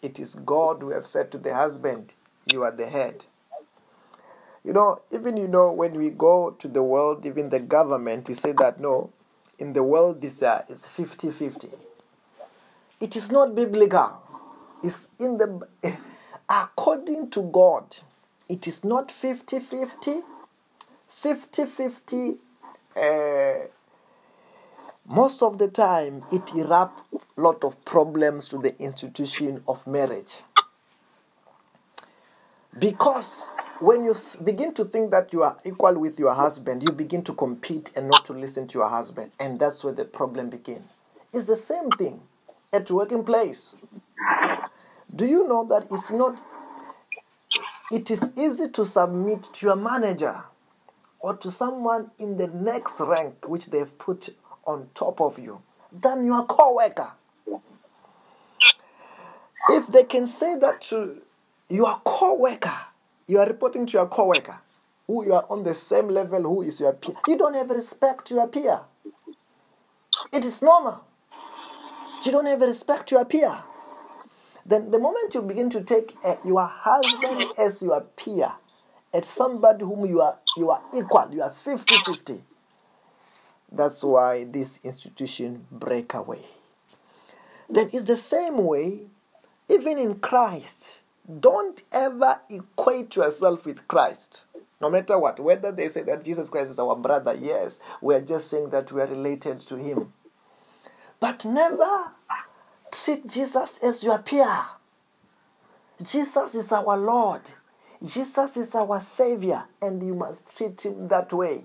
[0.02, 2.14] It is God who have said to the husband,
[2.46, 3.26] You are the head.
[4.64, 8.34] You know, even you know, when we go to the world, even the government, they
[8.34, 9.12] say that no,
[9.58, 11.70] in the world it's, uh, it's 50 50.
[13.00, 14.22] It is not biblical.
[14.84, 15.68] It's in the,
[16.50, 17.96] according to God,
[18.50, 20.22] it is not 50 50.
[21.10, 22.38] 50 50
[22.96, 23.54] uh,
[25.06, 27.02] most of the time it erupt
[27.36, 30.44] lot of problems to the institution of marriage
[32.78, 33.50] because
[33.80, 37.24] when you th- begin to think that you are equal with your husband you begin
[37.24, 40.90] to compete and not to listen to your husband and that's where the problem begins
[41.34, 42.22] it's the same thing
[42.74, 43.76] at working place.
[45.16, 46.42] Do you know that it's not
[47.92, 50.44] it is easy to submit to your manager
[51.20, 54.30] or to someone in the next rank which they've put
[54.66, 55.62] on top of you
[55.92, 57.12] than your co-worker?
[59.70, 61.22] If they can say that to
[61.68, 62.78] your co-worker
[63.30, 64.60] you are reporting to your co-worker
[65.06, 67.16] who you are on the same level who is your peer.
[67.28, 68.82] You don't have respect to your peer.
[70.34, 71.04] It is normal.
[72.24, 73.64] You don't have respect to your peer.
[74.66, 78.52] Then the moment you begin to take uh, your husband as your peer
[79.14, 82.42] as somebody whom you are you are equal you are 50-50
[83.72, 86.42] that's why this institution break away.
[87.70, 89.08] Then it's the same way
[89.70, 91.02] even in christ
[91.40, 94.44] don't ever equate yourself with christ
[94.82, 98.50] no matter what whether they say that jesus christ is our brother yes we're just
[98.50, 100.12] saying that we are related to him
[101.20, 102.12] but never
[102.92, 104.62] treat jesus as your peer
[106.04, 107.42] jesus is our lord
[108.04, 111.64] Jesus is our Savior, and you must treat Him that way.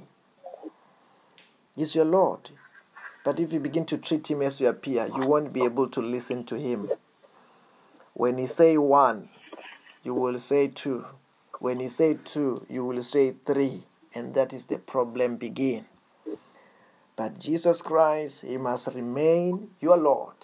[1.76, 2.50] He's your Lord.
[3.24, 6.00] But if you begin to treat Him as your peer, you won't be able to
[6.00, 6.90] listen to Him.
[8.14, 9.28] When He say one,
[10.04, 11.04] you will say two.
[11.58, 13.82] When He say two, you will say three.
[14.14, 15.86] And that is the problem begin.
[17.16, 20.36] But Jesus Christ, He must remain your Lord.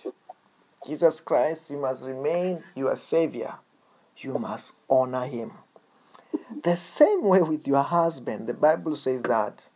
[0.85, 3.55] Jesus Christ, He must remain your Savior.
[4.17, 5.53] You must honor Him.
[6.65, 9.71] The same way with your husband, the Bible says that.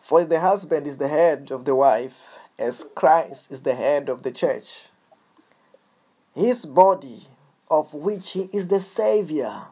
[0.00, 4.22] For the husband is the head of the wife, as Christ is the head of
[4.22, 4.88] the church,
[6.34, 7.28] his body,
[7.78, 9.62] of which he is the Savior.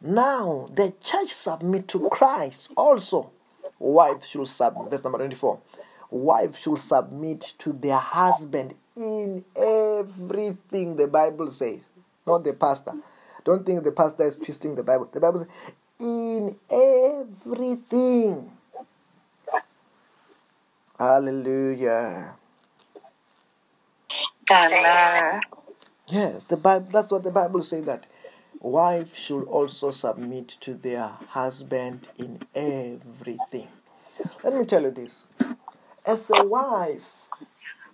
[0.00, 3.30] Now the church submit to Christ also.
[3.78, 4.90] Wife should submit.
[4.90, 5.60] Verse number 24.
[6.10, 11.88] Wife should submit to their husband in everything the Bible says,
[12.26, 12.92] not the pastor.
[13.44, 15.08] Don't think the pastor is twisting the Bible.
[15.12, 15.48] The Bible says,
[15.98, 18.50] in everything.
[20.98, 22.34] Hallelujah.
[24.50, 25.40] Amen.
[26.06, 26.88] Yes, the Bible.
[26.90, 27.84] That's what the Bible says.
[27.84, 28.06] That
[28.60, 33.68] wives should also submit to their husband in everything.
[34.42, 35.26] Let me tell you this.
[36.06, 37.10] As a wife,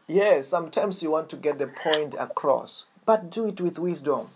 [0.08, 4.28] yes, sometimes you want to get the point across, but do it with wisdom.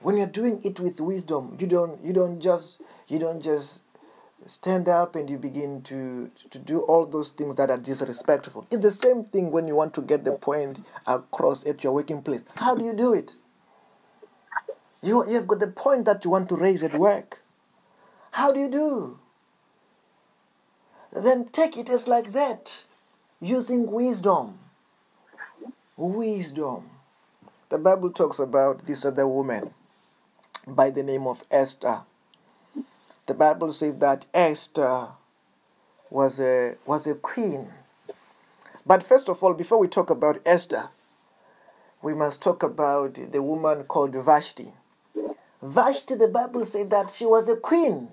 [0.00, 3.82] When you're doing it with wisdom, you don't you don't just you don't just
[4.46, 8.66] stand up and you begin to to do all those things that are disrespectful.
[8.70, 12.22] It's the same thing when you want to get the point across at your working
[12.22, 12.42] place.
[12.56, 13.34] How do you do it?
[15.02, 17.40] You you've got the point that you want to raise at work.
[18.32, 19.18] How do you do?
[21.12, 22.84] Then take it as like that,
[23.40, 24.58] using wisdom.
[25.96, 26.88] Wisdom.
[27.68, 29.74] The Bible talks about this other woman
[30.66, 32.02] by the name of Esther.
[33.30, 35.06] The Bible says that Esther
[36.10, 37.68] was a was a queen.
[38.84, 40.88] But first of all, before we talk about Esther,
[42.02, 44.74] we must talk about the woman called Vashti.
[45.62, 48.08] Vashti, the Bible says that she was a queen.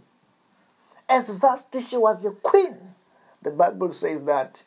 [1.10, 2.78] As Vashti, she was a queen.
[3.42, 4.64] The Bible says that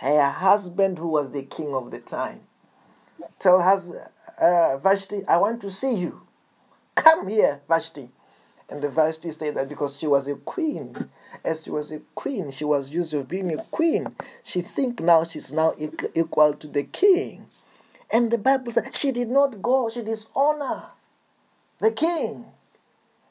[0.00, 2.40] her husband, who was the king of the time,
[3.38, 3.90] tell hus-
[4.40, 6.22] uh, Vashti, I want to see you.
[6.94, 8.08] Come here, Vashti.
[8.72, 11.10] And the Vashti said that because she was a queen,
[11.44, 14.16] as she was a queen, she was used to being a queen.
[14.42, 17.48] She think now she's now equal to the king.
[18.10, 20.84] And the Bible said she did not go, she dishonor
[21.80, 22.46] the king.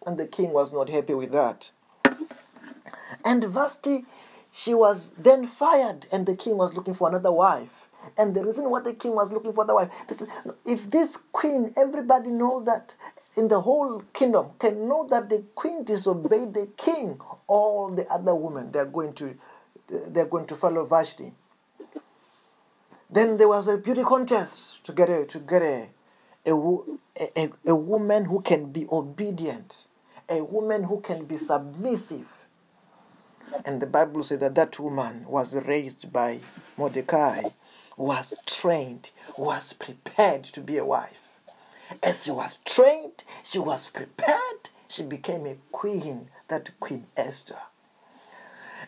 [0.06, 1.72] And the king was not happy with that.
[3.26, 4.06] And Vashti,
[4.52, 7.88] she was then fired, and the king was looking for another wife.
[8.16, 10.22] And the reason why the king was looking for the wife, this-
[10.66, 12.94] if this queen, everybody knows that
[13.36, 18.36] in the whole kingdom can know that the queen disobeyed the king, all the other
[18.36, 19.36] women they're going to
[19.88, 21.34] they're going to follow Vashti.
[23.10, 25.90] Then there was a beauty contest to get a to get a
[26.46, 26.52] a,
[27.38, 29.86] a, a, woman who can be obedient,
[30.28, 32.46] a woman who can be submissive.
[33.64, 36.40] And the Bible says that that woman was raised by
[36.78, 37.44] Mordecai,
[37.96, 41.31] was trained, was prepared to be a wife.
[42.04, 47.58] As she was trained, she was prepared, she became a queen, that Queen Esther.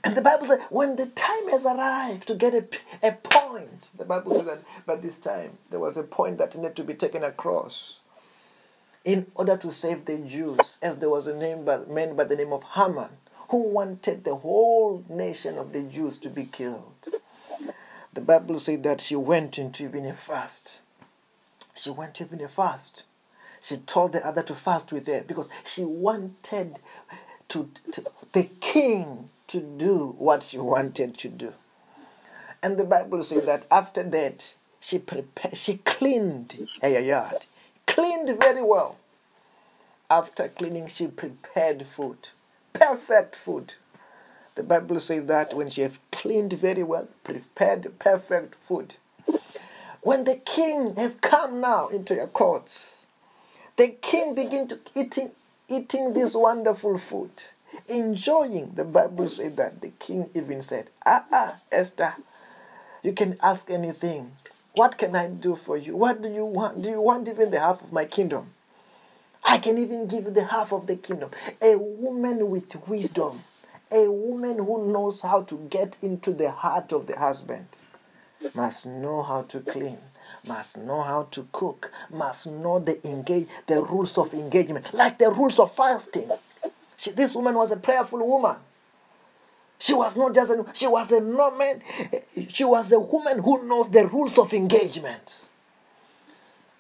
[0.04, 4.04] And the Bible says, when the time has arrived to get a, a point, the
[4.06, 7.24] Bible says that by this time there was a point that needed to be taken
[7.24, 8.00] across
[9.06, 12.36] in order to save the Jews, as there was a name by, man by the
[12.36, 13.10] name of Haman,
[13.50, 17.08] who wanted the whole nation of the Jews to be killed.
[18.14, 20.80] The Bible said that she went into even a fast.
[21.74, 23.04] She went even a fast.
[23.62, 26.80] She told the other to fast with her because she wanted
[27.50, 28.04] to, to
[28.34, 31.54] the king to do what she wanted to do.
[32.62, 37.46] And the Bible says that after that, she prepared, she cleaned her yard,
[37.86, 38.98] cleaned very well.
[40.10, 42.30] After cleaning, she prepared food,
[42.74, 43.76] perfect food.
[44.56, 48.98] The Bible says that when she have cleaned very well, prepared perfect food,
[50.04, 53.06] when the king have come now into your courts,
[53.78, 55.32] the king begin to eating
[55.70, 57.32] eating this wonderful food,
[57.88, 58.74] enjoying.
[58.76, 62.16] The Bible said that the king even said, "Ah, ah, Esther,
[63.02, 64.34] you can ask anything.
[64.74, 65.96] What can I do for you?
[65.96, 66.82] What do you want?
[66.82, 68.54] Do you want even the half of my kingdom?
[69.46, 71.32] I can even give you the half of the kingdom.
[71.62, 73.44] A woman with wisdom,
[73.92, 77.68] a woman who knows how to get into the heart of the husband,
[78.54, 80.00] must know how to clean,
[80.48, 85.32] must know how to cook, must know the engage the rules of engagement, like the
[85.32, 86.30] rules of fasting.
[86.98, 88.58] She, this woman was a prayerful woman.
[89.80, 91.82] She was not just a, she was a woman,
[92.50, 95.42] she was a woman who knows the rules of engagement.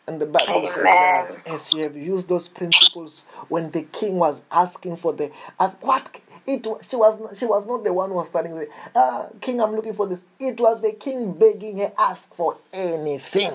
[0.06, 4.41] And the Bible says that as you have used those principles when the king was
[4.51, 8.16] asking for the as what it she was not, she was not the one who
[8.16, 8.68] was standing there.
[8.93, 10.26] Ah, king, I'm looking for this.
[10.39, 13.54] It was the king begging her ask for anything.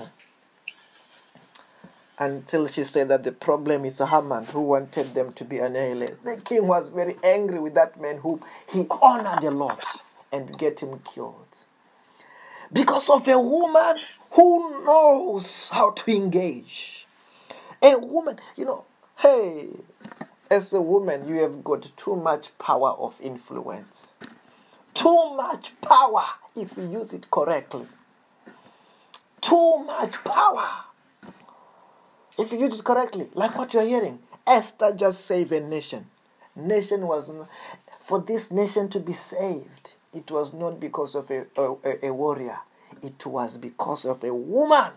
[2.19, 6.19] Until she said that the problem is Haman who wanted them to be annihilated.
[6.25, 8.41] The king was very angry with that man who
[8.73, 9.85] he honored a lot
[10.33, 11.67] and get him killed
[12.73, 13.97] because of a woman
[14.33, 17.07] who knows how to engage.
[17.83, 18.85] A woman, you know,
[19.19, 19.69] hey,
[20.51, 24.15] as a woman, you have got too much power of influence.
[24.95, 26.25] Too much power
[26.57, 27.87] if you use it correctly.
[29.41, 30.69] Too much power
[32.39, 33.29] if you use it correctly.
[33.35, 34.19] Like what you're hearing.
[34.47, 36.07] Esther just saved a nation.
[36.57, 37.31] Nation was
[38.01, 39.95] for this nation to be saved.
[40.13, 42.59] It was not because of a, a, a warrior.
[43.03, 44.93] It was because of a woman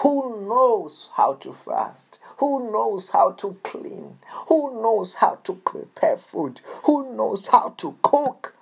[0.00, 4.18] who knows how to fast, who knows how to clean,
[4.48, 8.54] who knows how to prepare food, who knows how to cook,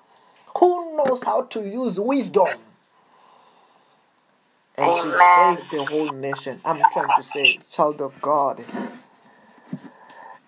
[0.58, 2.58] who knows how to use wisdom.
[4.76, 6.60] And she saved the whole nation.
[6.64, 8.64] I'm trying to say, child of God.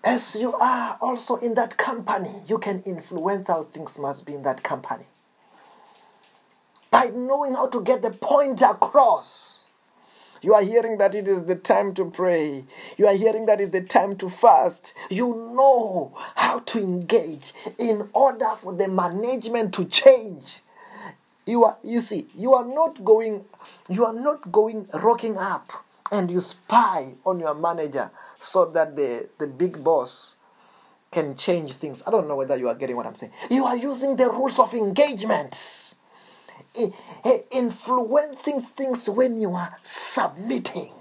[0.03, 4.43] As you are also in that company, you can influence how things must be in
[4.43, 5.05] that company.
[6.93, 9.61] By knowing how to get the point across.
[10.43, 12.65] You are hearing that it is the time to pray.
[12.97, 14.93] You are hearing that it's the time to fast.
[15.09, 20.59] You know how to engage in order for the management to change.
[21.47, 23.43] You are you see, you are not going
[23.89, 25.71] you are not going rocking up
[26.11, 30.35] and you spy on your manager so that the, the big boss
[31.11, 32.03] can change things.
[32.05, 33.31] I don't know whether you are getting what I'm saying.
[33.49, 35.82] You are using the rules of engagement
[37.51, 40.91] influencing things when you are submitting.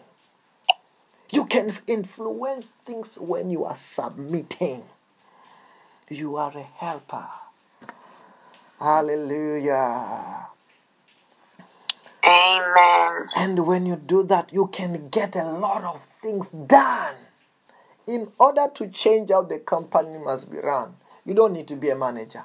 [1.30, 4.84] You can influence things when you are submitting.
[6.10, 7.26] You are a helper.
[8.78, 10.48] Hallelujah.
[12.24, 13.28] Amen.
[13.36, 17.14] And when you do that, you can get a lot of things done.
[18.06, 21.90] In order to change how the company must be run, you don't need to be
[21.90, 22.44] a manager.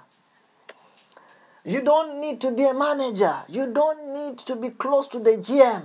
[1.67, 3.43] You don't need to be a manager.
[3.49, 5.83] You don't need to be close to the GM.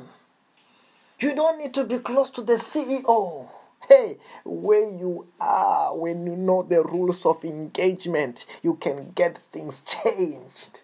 [1.21, 3.49] You don't need to be close to the CEO.
[3.89, 9.83] Hey, where you are, when you know the rules of engagement, you can get things
[9.83, 10.83] changed.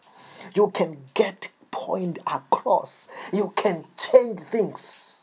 [0.54, 3.08] You can get point across.
[3.32, 5.20] You can change things.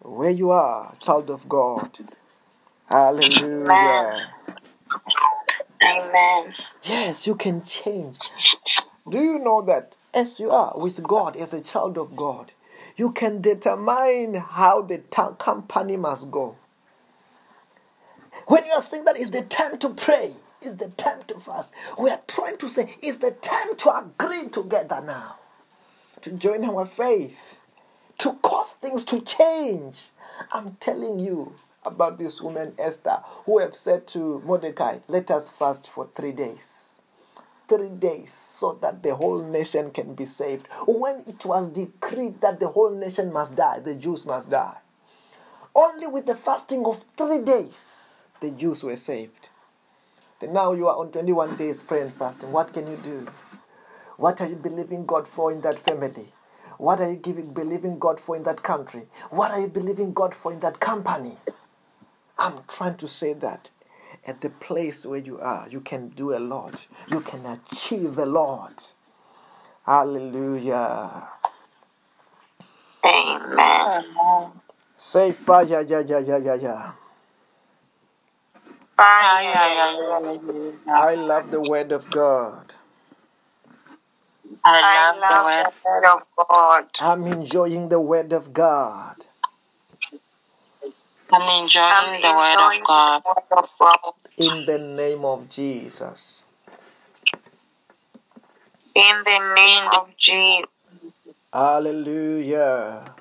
[0.00, 1.98] Where you are, child of God.
[2.86, 4.28] Hallelujah.
[5.84, 6.54] Amen.
[6.84, 8.18] Yes, you can change.
[9.08, 12.52] Do you know that as you are with God, as a child of God,
[12.96, 14.98] you can determine how the
[15.38, 16.56] company must go.
[18.46, 21.74] When you are saying that it's the time to pray, it's the time to fast,
[21.98, 25.38] we are trying to say it's the time to agree together now,
[26.22, 27.58] to join our faith,
[28.18, 29.96] to cause things to change.
[30.52, 31.54] I'm telling you
[31.84, 36.92] about this woman Esther who have said to Mordecai, Let us fast for three days
[37.68, 40.66] three days so that the whole nation can be saved.
[40.86, 44.78] When it was decreed that the whole nation must die, the Jews must die.
[45.74, 48.08] Only with the fasting of three days,
[48.40, 49.48] the Jews were saved.
[50.40, 52.52] Then now you are on 21 days prayer and fasting.
[52.52, 53.26] What can you do?
[54.18, 56.32] What are you believing God for in that family?
[56.76, 59.06] What are you giving, believing God for in that country?
[59.30, 61.38] What are you believing God for in that company?
[62.42, 63.70] I'm trying to say that
[64.26, 66.88] at the place where you are, you can do a lot.
[67.10, 68.94] You can achieve a lot.
[69.86, 71.28] Hallelujah.
[73.04, 74.04] Amen.
[74.96, 76.92] Say fire, yeah, yeah, yeah, yeah, yeah.
[78.96, 79.54] Fire.
[80.88, 82.74] I love the word of God.
[84.64, 85.64] I I love the word.
[85.64, 86.86] love the word of God.
[87.00, 89.16] I'm enjoying the word of God.
[91.32, 94.12] I'm enjoying I'm the enjoying the word of God.
[94.36, 96.44] In the name of Jesus.
[98.94, 100.66] In the name of Jesus.
[101.52, 103.14] Hallelujah.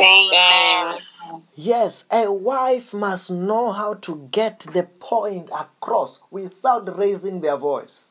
[0.00, 1.00] Amen.
[1.56, 8.04] Yes, a wife must know how to get the point across without raising their voice.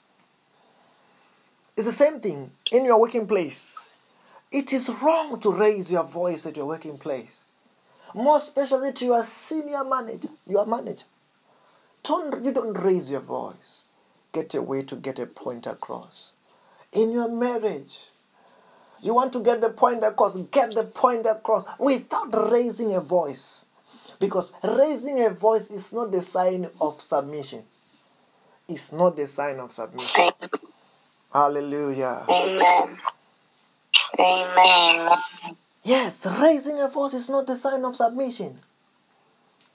[1.77, 3.79] It's the same thing in your working place.
[4.51, 7.45] It is wrong to raise your voice at your working place,
[8.17, 11.05] more especially to your senior manager, your manager.
[12.03, 13.81] Don't, you don't raise your voice.
[14.33, 16.31] Get a way to get a point across.
[16.93, 18.07] In your marriage,
[19.01, 23.65] you want to get the point across, get the point across without raising a voice.
[24.19, 27.63] Because raising a voice is not the sign of submission.
[28.67, 30.31] It's not the sign of submission.
[31.31, 32.25] Hallelujah.
[32.27, 32.97] Amen.
[34.19, 35.09] Amen.
[35.87, 38.59] Yes, raising a voice is not the sign of submission.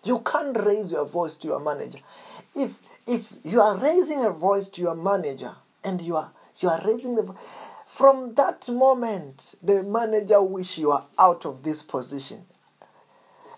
[0.04, 2.00] You can't raise your voice to your manager.
[2.54, 5.52] If if you are raising a voice to your manager
[5.82, 7.34] and you are you are raising the
[7.86, 12.44] from that moment the manager wish you are out of this position.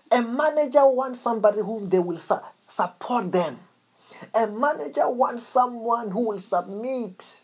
[0.09, 2.39] A manager wants somebody whom they will su-
[2.69, 3.59] support them.
[4.33, 7.41] A manager wants someone who will submit.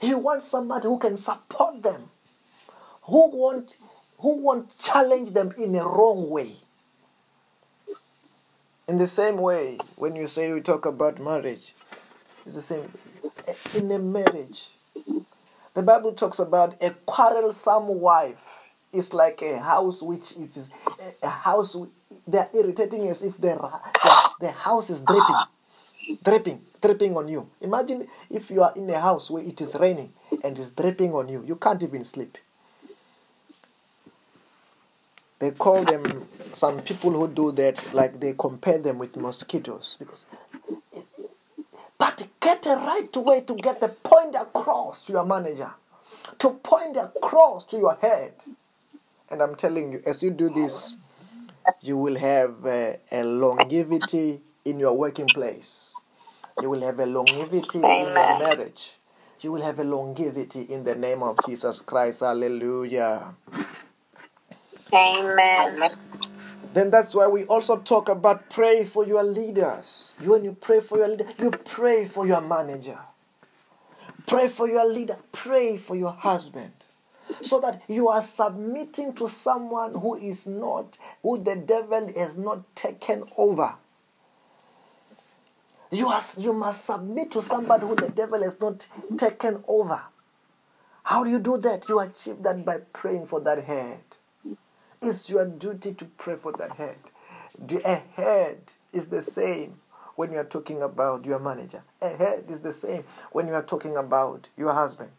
[0.00, 2.11] He wants somebody who can support them
[3.02, 3.76] who won't
[4.18, 6.50] who won't challenge them in a wrong way
[8.88, 11.74] in the same way when you say we talk about marriage
[12.46, 12.88] it's the same
[13.46, 14.70] eh, in a marriage
[15.74, 20.68] the bible talks about a quarrelsome wife is like a house which it is
[21.22, 21.76] a, house.
[22.26, 25.42] They are irritating as if the the, the house is dripping,
[26.22, 27.48] dripping, dripping on you.
[27.60, 30.12] Imagine if you are in a house where it is raining
[30.44, 31.42] and it's dripping on you.
[31.46, 32.38] You can't even sleep.
[35.42, 40.24] They call them some people who do that, like they compare them with mosquitoes because.
[41.98, 45.72] But get the right way to get the point across to your manager,
[46.38, 48.34] to point across to your head.
[49.30, 50.94] And I'm telling you, as you do this,
[51.80, 55.96] you will have uh, a longevity in your working place.
[56.60, 58.98] You will have a longevity in your marriage.
[59.40, 62.20] You will have a longevity in the name of Jesus Christ.
[62.20, 63.34] Hallelujah.
[64.94, 65.76] Amen.
[66.74, 70.14] Then that's why we also talk about pray for your leaders.
[70.20, 72.98] You when you pray for your leader, you pray for your manager.
[74.26, 75.16] Pray for your leader.
[75.32, 76.72] Pray for your husband.
[77.42, 82.74] So that you are submitting to someone who is not, who the devil has not
[82.76, 83.74] taken over.
[85.90, 88.86] You, are, you must submit to somebody who the devil has not
[89.18, 90.02] taken over.
[91.04, 91.88] How do you do that?
[91.88, 94.00] You achieve that by praying for that head.
[95.02, 96.96] It's your duty to pray for that head.
[97.58, 98.58] The- A head
[98.92, 99.80] is the same
[100.14, 101.82] when you are talking about your manager.
[102.00, 105.10] A head is the same when you are talking about your husband.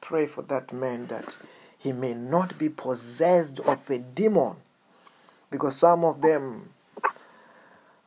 [0.00, 1.36] Pray for that man that
[1.78, 4.56] he may not be possessed of a demon.
[5.50, 6.70] Because some of them,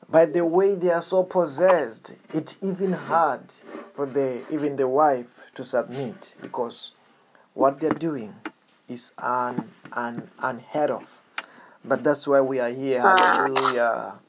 [0.09, 3.41] by the way they are so possessed, it's even hard
[3.93, 6.91] for the even the wife to submit because
[7.53, 8.35] what they're doing
[8.87, 11.21] is un, un, unheard of.
[11.85, 13.01] But that's why we are here.
[13.03, 13.49] Ah.
[13.49, 14.19] Hallelujah.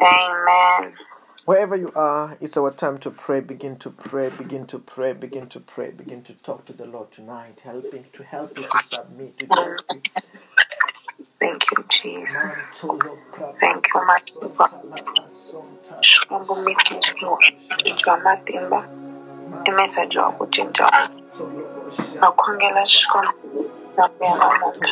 [0.00, 0.94] Amen.
[1.44, 3.40] Wherever you are, it's our time to pray.
[3.40, 4.30] Begin to pray.
[4.30, 5.12] Begin to pray.
[5.14, 5.90] Begin to pray.
[5.92, 9.38] Begin to talk to the Lord tonight, helping to help you to submit.
[9.40, 9.80] To help.
[11.40, 12.84] Thank you, Jesus.
[13.60, 14.70] Thank you, mighty God.
[16.30, 17.38] Mungu mwikitu
[17.76, 18.88] kichwa matimba
[19.64, 21.10] imesaji wa kuchinja
[22.20, 23.22] bakhongelashwa
[23.96, 24.88] nabelamona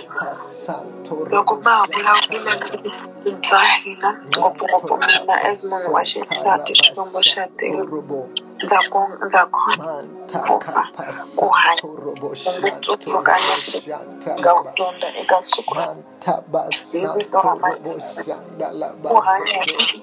[1.30, 8.00] lokuba ulawulile nobinza hina ngopfungopfu mina as munhu wa xisati xivongo xa tirhu
[8.64, 8.78] ndza
[9.26, 9.42] ndza
[10.46, 10.82] khopfa
[11.38, 13.78] ku hanya kumbe tsundzuka leswi
[14.56, 15.74] wu dyondza eka siku
[16.92, 17.54] hi vito ra
[19.08, 20.02] ku hanya hi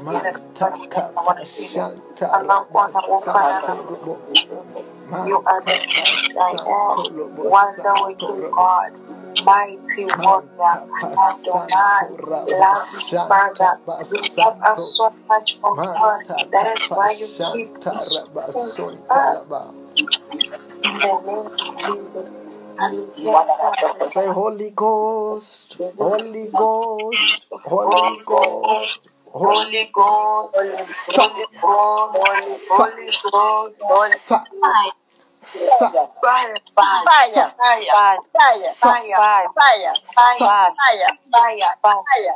[0.00, 4.20] Mataka, Pashan, Tarabasanto Robo,
[5.10, 7.04] Mataka,
[8.38, 8.64] Robo,
[9.44, 12.08] mighty wonder, Adonai,
[12.50, 13.78] loving Father.
[14.10, 16.48] You give us so much of authority.
[16.52, 17.70] That is why you keep
[19.10, 19.48] us.
[20.84, 22.49] In the name of Jesus.
[22.80, 28.98] Say, Holy Ghost, Holy Ghost, Holy Ghost.
[29.32, 32.16] Holy Ghost, Holy Ghost, Holy Ghost,
[32.68, 34.32] Holy Ghost, Holy Ghost.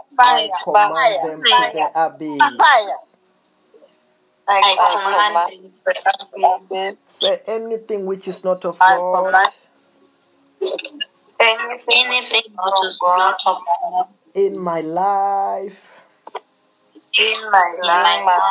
[0.07, 2.43] I command them to the abyss.
[4.47, 4.61] I
[4.93, 5.93] command them to
[6.35, 6.97] the abyss.
[7.09, 9.35] Say anything which is not of God
[10.65, 11.01] anything,
[11.41, 16.01] anything which is not of God in my life,
[17.19, 18.43] in my life,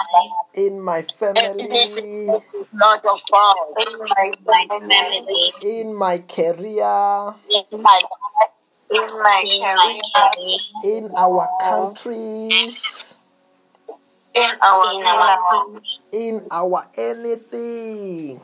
[0.56, 2.28] in my family,
[2.74, 7.36] not of God, in my family, in my career,
[7.72, 8.02] in my
[8.92, 13.16] in my career, in our countries,
[14.36, 18.42] in our country, in our anything.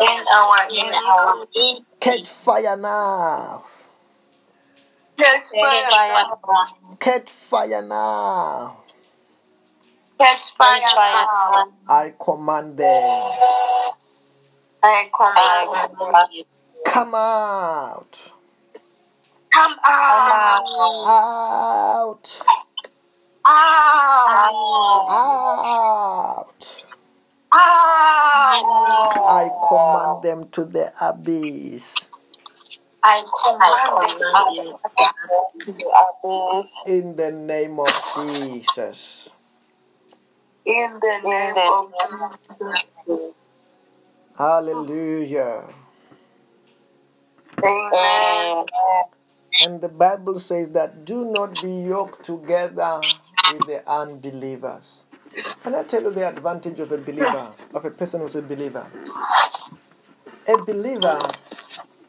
[0.00, 3.64] In our in our in Catch fire now.
[5.18, 6.26] catch fire,
[7.00, 8.76] Catch fire now.
[10.18, 10.80] catch fire.
[10.94, 11.72] Now.
[11.88, 13.32] I command them.
[14.82, 16.44] I command them.
[16.84, 18.32] Come out.
[19.52, 20.64] Come out,
[21.06, 22.42] Out.
[25.08, 26.85] Out.
[27.58, 28.60] Ah!
[29.40, 32.08] I command them to the abyss.
[33.02, 34.74] I command you
[35.64, 39.28] to the abyss In the name of Jesus.
[40.66, 43.34] in the name of Jesus.
[44.36, 45.64] Hallelujah.
[47.64, 48.66] Amen.
[49.60, 53.14] And the Bible says that do not be yoked together
[53.48, 55.05] with the unbelievers.
[55.62, 58.86] Can I tell you the advantage of a believer, of a person who's a believer?
[60.48, 61.30] A believer,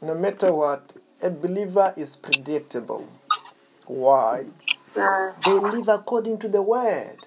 [0.02, 3.08] no matter what, a believer is predictable.
[3.86, 4.46] Why?
[5.44, 7.18] They live according to the word.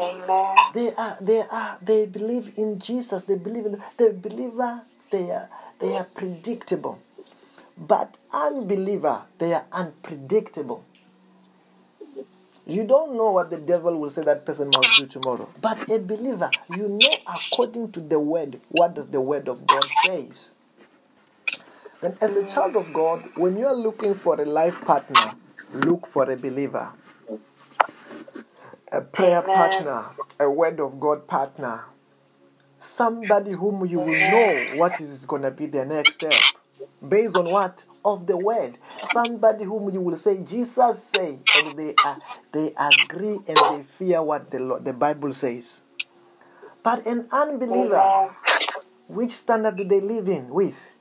[0.00, 0.56] Amen.
[0.74, 3.24] They are they are they believe in Jesus.
[3.24, 5.48] They believe in the believer, they are
[5.78, 6.98] they are predictable.
[7.78, 10.84] But unbeliever, they are unpredictable.
[12.66, 15.48] You don't know what the devil will say that person must do tomorrow.
[15.60, 19.84] But a believer, you know according to the word, what does the word of God
[19.92, 20.52] says.
[22.00, 25.34] Then as a child of God, when you are looking for a life partner,
[25.72, 26.92] look for a believer.
[28.92, 30.06] A prayer partner,
[30.40, 31.84] a word of God partner.
[32.78, 36.32] Somebody whom you will know what is going to be their next step.
[37.06, 37.84] Based on what?
[38.04, 38.78] Of the word.
[39.12, 42.20] Somebody whom you will say, Jesus say, and they are,
[42.52, 45.80] they agree and they fear what the, Lord, the Bible says.
[46.82, 48.30] But an unbeliever,
[49.08, 50.92] which standard do they live in with?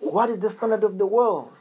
[0.00, 1.52] What is the standard of the world?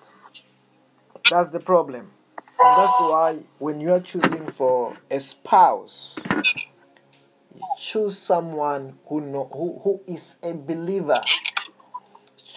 [1.30, 2.12] That's the problem.
[2.60, 6.16] And that's why when you are choosing for a spouse,
[7.78, 11.24] choose someone who know who, who is a believer.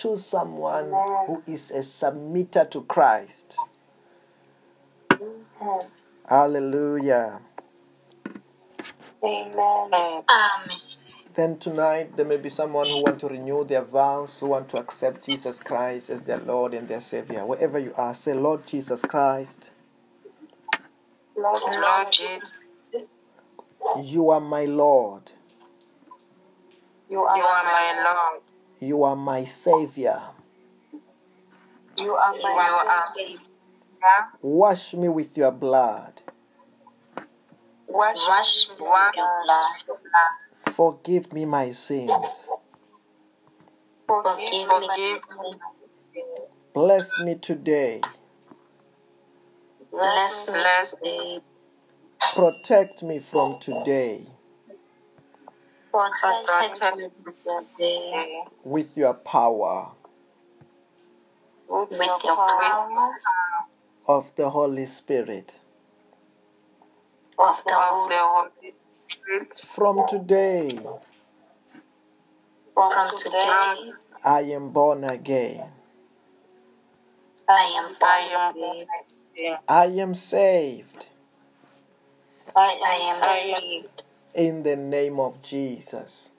[0.01, 0.91] Choose someone
[1.27, 3.59] who is a submitter to Christ.
[6.27, 7.39] Hallelujah.
[9.23, 9.91] Amen.
[9.93, 10.25] Amen.
[11.35, 14.79] Then tonight there may be someone who want to renew their vows, who want to
[14.79, 17.45] accept Jesus Christ as their Lord and their Savior.
[17.45, 19.71] Wherever you are, say, Lord Jesus Christ,
[21.37, 22.57] Lord, Lord Jesus,
[24.03, 25.31] you are my Lord.
[27.11, 28.43] you you are my Lord.
[28.83, 30.19] You are my Savior.
[31.99, 33.39] You are my are Savior.
[34.41, 36.23] Wash me with your blood.
[37.87, 39.27] Wash, Wash me me with with your
[39.87, 40.75] your blood.
[40.75, 42.11] Forgive me my sins.
[44.09, 45.55] Forgive Forgive me.
[46.73, 48.01] Bless me today.
[49.91, 50.55] Bless me.
[50.55, 51.41] Bless today.
[52.35, 54.27] Protect me from today
[58.65, 59.89] with your power
[61.69, 61.91] with
[62.25, 63.13] your power
[64.09, 65.59] of the Holy Spirit.
[67.39, 68.75] of the Holy
[69.09, 69.55] Spirit.
[69.67, 70.79] From today,
[72.75, 73.93] From today,
[74.25, 75.69] I am born again.
[77.49, 78.87] I am born again.
[79.35, 79.57] again.
[79.69, 81.07] I am saved
[82.57, 84.03] I am saved
[84.35, 86.31] in the name of Jesus.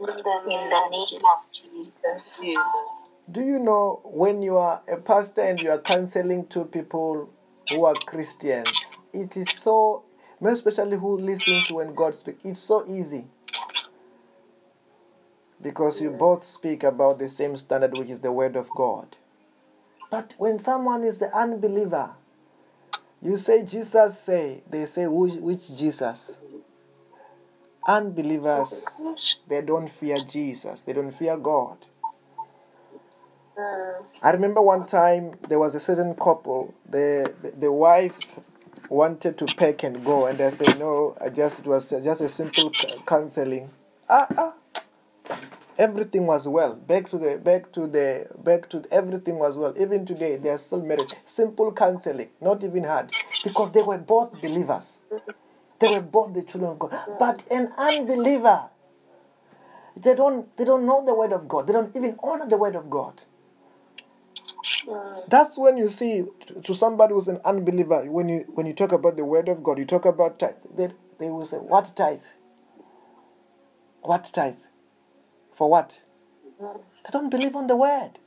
[0.00, 2.40] in the name of Jesus.
[3.30, 7.30] Do you know when you are a pastor and you are counseling two people
[7.68, 8.68] who are Christians,
[9.12, 10.04] it is so,
[10.42, 13.26] especially who listen to when God speaks, it's so easy.
[15.62, 19.16] Because you both speak about the same standard, which is the Word of God.
[20.10, 22.14] But when someone is the unbeliever,
[23.22, 26.36] you say Jesus say, they say which, which Jesus?
[27.90, 29.00] Unbelievers,
[29.48, 31.78] they don't fear Jesus, they don't fear God.
[34.22, 36.72] I remember one time there was a certain couple.
[36.88, 38.14] The, the the wife
[38.88, 41.16] wanted to pack and go, and I said no.
[41.20, 42.70] I just it was just a simple
[43.06, 43.70] counseling.
[44.08, 44.54] Ah ah.
[45.76, 46.74] Everything was well.
[46.76, 49.74] Back to the back to the back to everything was well.
[49.76, 51.08] Even today they are still married.
[51.24, 53.12] Simple counseling, not even hard,
[53.42, 54.98] because they were both believers.
[55.80, 56.94] They were both the children of God.
[57.18, 58.70] But an unbeliever,
[59.96, 61.66] they don't they don't know the word of God.
[61.66, 63.22] They don't even honor the word of God.
[65.28, 68.04] That's when you see to, to somebody who's an unbeliever.
[68.10, 70.54] When you when you talk about the word of God, you talk about tithe.
[70.76, 72.20] They they will say, "What tithe?
[74.02, 74.56] What tithe?
[75.54, 76.00] For what?"
[76.60, 78.18] They don't believe on the word.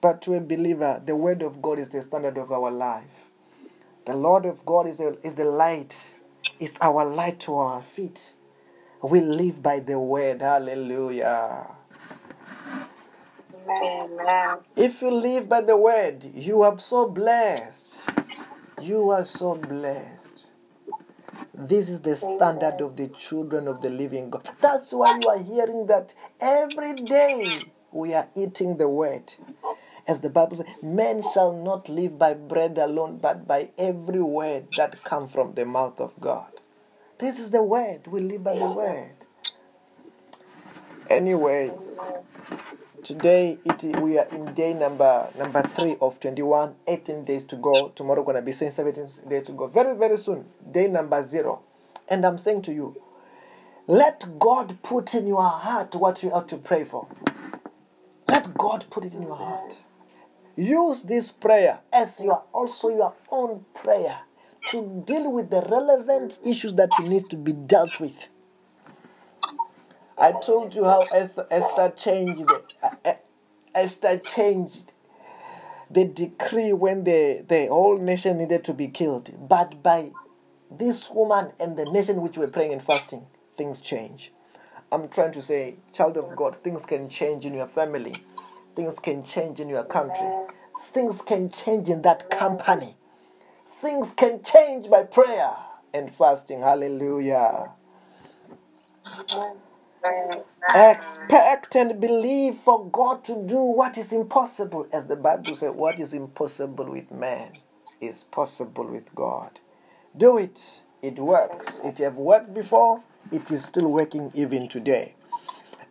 [0.00, 3.30] But to a believer, the word of God is the standard of our life.
[4.06, 6.14] The Lord of God is the is the light.
[6.60, 8.32] It's our light to our feet.
[9.02, 10.42] We live by the word.
[10.42, 11.68] Hallelujah.
[13.68, 14.58] Amen.
[14.76, 17.96] If you live by the word, you are so blessed.
[18.80, 20.48] You are so blessed.
[21.54, 24.48] This is the standard of the children of the living God.
[24.60, 29.32] That's why you are hearing that every day we are eating the word.
[30.08, 34.66] As the Bible says, men shall not live by bread alone, but by every word
[34.78, 36.50] that comes from the mouth of God.
[37.18, 38.06] This is the word.
[38.06, 39.12] We live by the word.
[41.10, 41.72] Anyway,
[43.02, 47.88] today it, we are in day number number three of 21 18 days to go
[47.94, 51.62] tomorrow gonna be saying 17 days to go very very soon day number zero
[52.08, 53.00] and i'm saying to you
[53.86, 57.06] let god put in your heart what you ought to pray for
[58.28, 59.76] let god put it in your heart
[60.64, 64.18] use this prayer as your also your own prayer
[64.66, 68.28] to deal with the relevant issues that you need to be dealt with
[70.18, 72.42] I told you how Esther, changed
[72.82, 73.12] uh, uh,
[73.74, 74.92] Esther changed
[75.90, 79.48] the decree when the, the whole nation needed to be killed.
[79.48, 80.10] But by
[80.70, 84.32] this woman and the nation which were praying and fasting, things change.
[84.90, 88.24] I'm trying to say, child of God, things can change in your family,
[88.78, 90.30] things can change in your country,
[90.80, 92.96] things can change in that company,
[93.80, 95.50] things can change by prayer
[95.92, 96.60] and fasting.
[96.60, 97.72] Hallelujah.
[100.72, 104.86] Expect and believe for God to do what is impossible.
[104.92, 107.54] As the Bible says, what is impossible with man
[108.00, 109.58] is possible with God.
[110.16, 110.82] Do it.
[111.02, 111.80] It works.
[111.82, 113.02] It have worked before.
[113.32, 115.16] It is still working even today.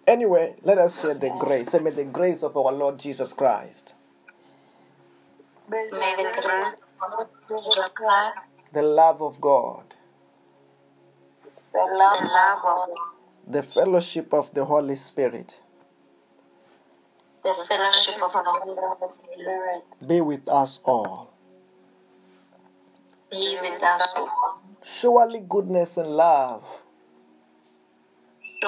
[0.08, 1.72] Anyway, let us share the grace.
[1.72, 3.94] Say, may the grace of our Lord Jesus Christ,
[5.70, 9.94] May the grace of Jesus Christ, the love of God,
[11.74, 12.90] the love of
[13.48, 15.60] the fellowship of the Holy Spirit
[17.44, 21.34] the fellowship of the Holy Spirit be with us all.
[23.32, 24.62] be with us all.
[24.84, 26.66] Surely goodness and love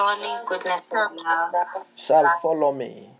[0.00, 1.52] Surely goodness and love
[1.94, 3.10] shall follow me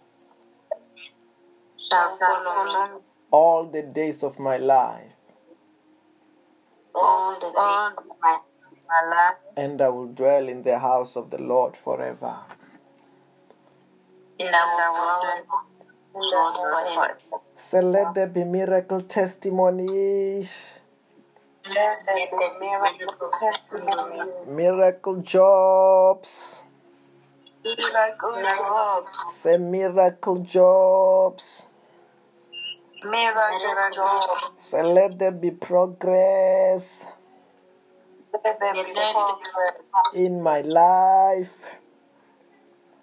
[1.77, 5.13] shall follow me all the days of my life,
[6.95, 8.39] all the days of my,
[8.89, 12.35] my life, and I will dwell in the house of the Lord forever.
[14.39, 15.45] and I will dwell in
[16.15, 17.43] the Lord forever.
[17.57, 20.81] So let there be miracle testimonies,
[21.69, 26.60] Let the miracle testimony, miracle jobs,
[27.65, 31.63] miracle jobs, say miracle jobs.
[33.05, 37.05] miracle jobs, So let there be progress
[38.33, 39.83] let there be progress.
[40.15, 41.55] in my life,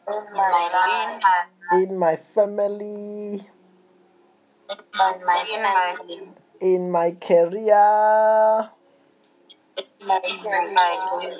[0.07, 3.41] in my life, in my family,
[4.69, 6.29] in my family,
[6.61, 8.69] in my career,
[9.77, 10.19] in my
[11.11, 11.37] career,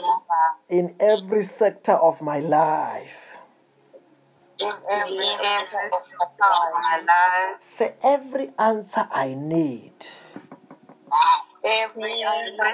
[0.70, 3.38] in every sector of my life.
[4.60, 9.94] in every aspect of my life, Say every answer I need,
[11.64, 12.74] every answer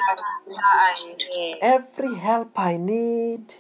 [0.64, 3.54] I need, every help I need,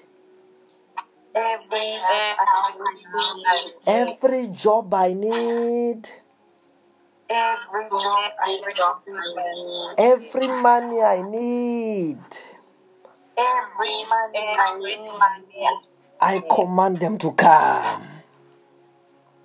[1.36, 2.72] every help I
[3.16, 6.10] need, every job I need,
[7.34, 9.18] every job I
[9.56, 12.18] need, every money I need.
[13.38, 15.80] every money I need.
[16.22, 18.04] I command them to come.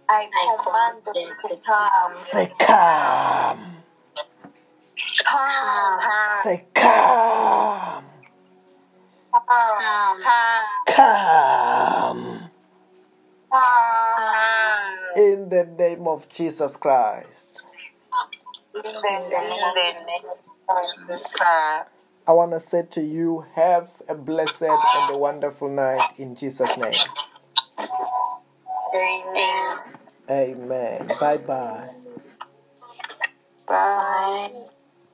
[0.09, 0.26] I
[0.64, 2.18] command them to come.
[2.18, 3.78] Say come.
[5.24, 6.01] Come.
[6.43, 6.64] Say.
[6.74, 8.05] Come.
[9.32, 10.22] Come.
[10.86, 12.51] Come.
[15.16, 17.57] In the name of Jesus Christ.
[22.26, 26.76] I want to say to you, have a blessed and a wonderful night in Jesus'
[26.76, 27.01] name.
[28.95, 29.79] Amen.
[30.31, 31.11] Amen.
[31.20, 31.89] Bye bye.
[33.66, 34.51] Bye.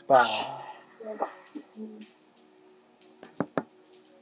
[0.08, 0.60] Bye.